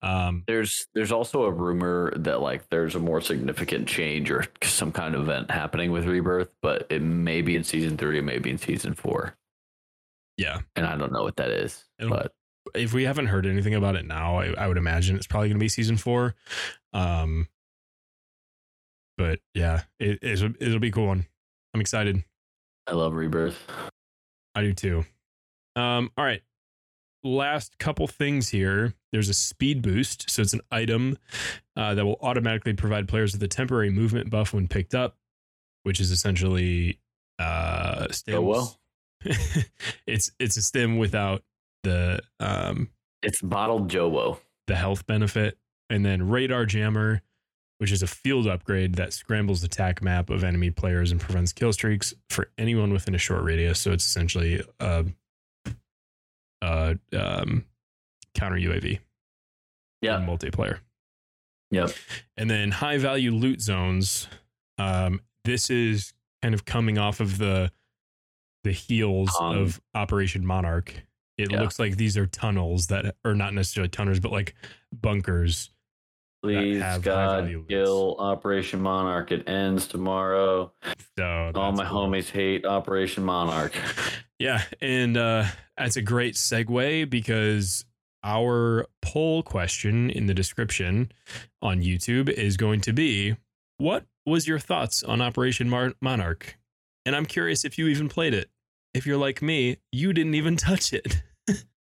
[0.04, 4.92] Um, There's there's also a rumor that like there's a more significant change or some
[4.92, 8.38] kind of event happening with Rebirth, but it may be in season three, it may
[8.38, 9.36] be in season four,
[10.38, 11.84] yeah, and I don't know what that is.
[12.00, 12.32] It'll- But
[12.76, 15.58] if we haven't heard anything about it now, I, I would imagine it's probably going
[15.58, 16.36] to be season four.
[16.94, 17.48] Um,
[19.18, 21.26] but yeah, it, it'll, it'll be a cool one.
[21.74, 22.24] I'm excited.
[22.86, 23.58] I love Rebirth.
[24.54, 25.06] I do too.
[25.78, 26.42] Um, all right.
[27.24, 28.94] Last couple things here.
[29.12, 30.30] There's a speed boost.
[30.30, 31.18] So it's an item
[31.76, 35.18] uh, that will automatically provide players with a temporary movement buff when picked up,
[35.84, 37.00] which is essentially
[37.40, 38.80] uh, Go well.
[40.08, 41.44] it's it's a stem without
[41.84, 42.90] the um,
[43.24, 44.40] It's bottled Jowo.
[44.68, 45.58] the health benefit,
[45.90, 47.22] and then radar jammer,
[47.80, 51.52] which is a field upgrade that scrambles the attack map of enemy players and prevents
[51.52, 53.80] kill streaks for anyone within a short radius.
[53.80, 55.06] So it's essentially a,
[56.62, 57.66] a um,
[58.34, 59.00] counter UAV
[60.02, 60.18] Yeah.
[60.20, 60.80] multiplayer.
[61.72, 61.92] Yep.
[62.38, 64.28] And then high value loot zones.
[64.78, 67.72] Um, this is kind of coming off of the
[68.64, 70.94] the heels Um, of Operation Monarch.
[71.38, 71.62] It Yeah.
[71.62, 74.56] looks like these are tunnels that are not necessarily tunnels, but like
[74.92, 75.70] bunkers.
[76.44, 79.32] Please, God, kill Operation Monarch.
[79.32, 80.72] It ends tomorrow.
[81.18, 82.08] So All my cool.
[82.08, 83.74] homies hate Operation Monarch.
[84.40, 85.46] Yeah, and uh,
[85.78, 87.86] that's a great segue because
[88.24, 91.12] our poll question in the description
[91.62, 93.36] on YouTube is going to be
[93.78, 96.58] what was your thoughts on Operation Mar- Monarch?
[97.06, 98.50] And I'm curious if you even played it.
[98.94, 101.22] If you're like me, you didn't even touch it.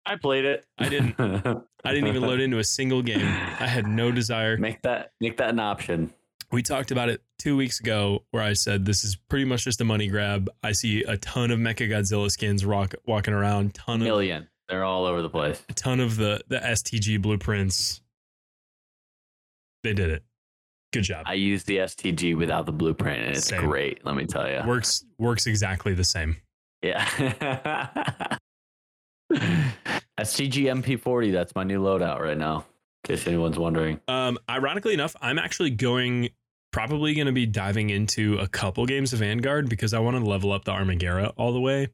[0.07, 0.67] I played it.
[0.77, 1.15] I didn't.
[1.19, 3.27] I didn't even load into a single game.
[3.27, 4.59] I had no desire.
[4.59, 6.13] Make that make that an option.
[6.53, 9.79] We talked about it two weeks ago where I said this is pretty much just
[9.83, 10.49] a money grab.
[10.63, 14.49] I see a ton of Mecha Godzilla skins rock, walking around, ton of Million.
[14.71, 15.63] They're all over the place.
[15.69, 18.01] a ton of the the STG blueprints.
[19.83, 20.23] They did it.
[20.95, 21.25] Good job.
[21.27, 23.67] I use the STG without the blueprint, and it's Same.
[23.67, 24.03] great.
[24.07, 24.63] Let me tell you.
[24.67, 26.37] Works works exactly the same.
[26.81, 27.05] Yeah.
[29.33, 31.31] STG MP40.
[31.33, 32.65] That's my new loadout right now.
[33.05, 34.01] In case anyone's wondering.
[34.09, 36.31] Um, ironically enough, I'm actually going
[36.75, 40.25] probably going to be diving into a couple games of Vanguard because I want to
[40.29, 41.87] level up the Armaguerra all the way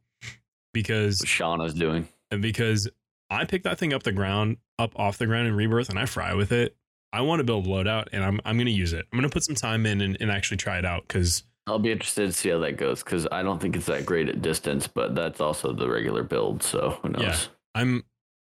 [0.73, 2.09] because What Shauna's doing.
[2.31, 2.89] And because
[3.29, 6.07] I pick that thing up the ground up off the ground in Rebirth and I
[6.07, 6.77] fry with it.
[7.13, 9.07] I want to build loadout and I'm I'm going to use it.
[9.13, 11.79] I'm going to put some time in and, and actually try it out because I'll
[11.79, 14.41] be interested to see how that goes because I don't think it's that great at
[14.41, 16.63] distance, but that's also the regular build.
[16.63, 17.23] So who knows?
[17.23, 17.37] Yeah.
[17.75, 18.05] I'm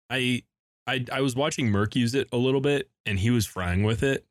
[0.09, 0.45] I
[0.87, 4.05] I I was watching Merc use it a little bit and he was frying with
[4.05, 4.24] it.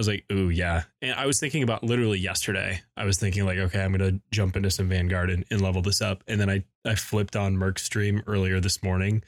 [0.00, 0.84] I was like, ooh, yeah.
[1.02, 2.80] And I was thinking about literally yesterday.
[2.96, 6.00] I was thinking like, okay, I'm gonna jump into some Vanguard and, and level this
[6.00, 6.24] up.
[6.26, 9.22] And then I I flipped on Merc's stream earlier this morning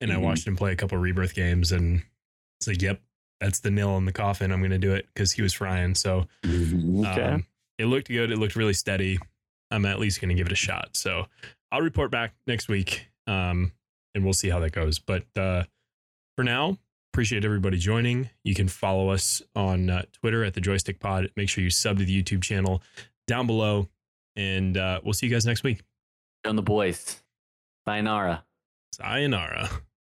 [0.00, 0.20] and I Mhm.
[0.20, 2.00] watched him play a couple rebirth games and
[2.60, 3.02] it's like, yep,
[3.40, 4.52] that's the nail in the coffin.
[4.52, 5.96] I'm gonna do it because he was frying.
[5.96, 7.22] So Okay.
[7.22, 7.46] um,
[7.78, 8.30] it looked good.
[8.30, 9.18] It looked really steady.
[9.72, 10.90] I'm at least to give it a shot.
[10.96, 11.26] So
[11.72, 13.72] I'll report back next week, um,
[14.14, 15.00] and we'll see how that goes.
[15.00, 15.64] But uh,
[16.36, 16.78] for now,
[17.14, 18.28] appreciate everybody joining.
[18.42, 21.30] You can follow us on uh, Twitter at the Joystick Pod.
[21.36, 22.82] Make sure you sub to the YouTube channel
[23.28, 23.88] down below,
[24.34, 25.82] and uh, we'll see you guys next week.
[26.44, 27.22] On the boys.
[27.86, 28.44] Sayonara.
[28.94, 29.70] Sayonara.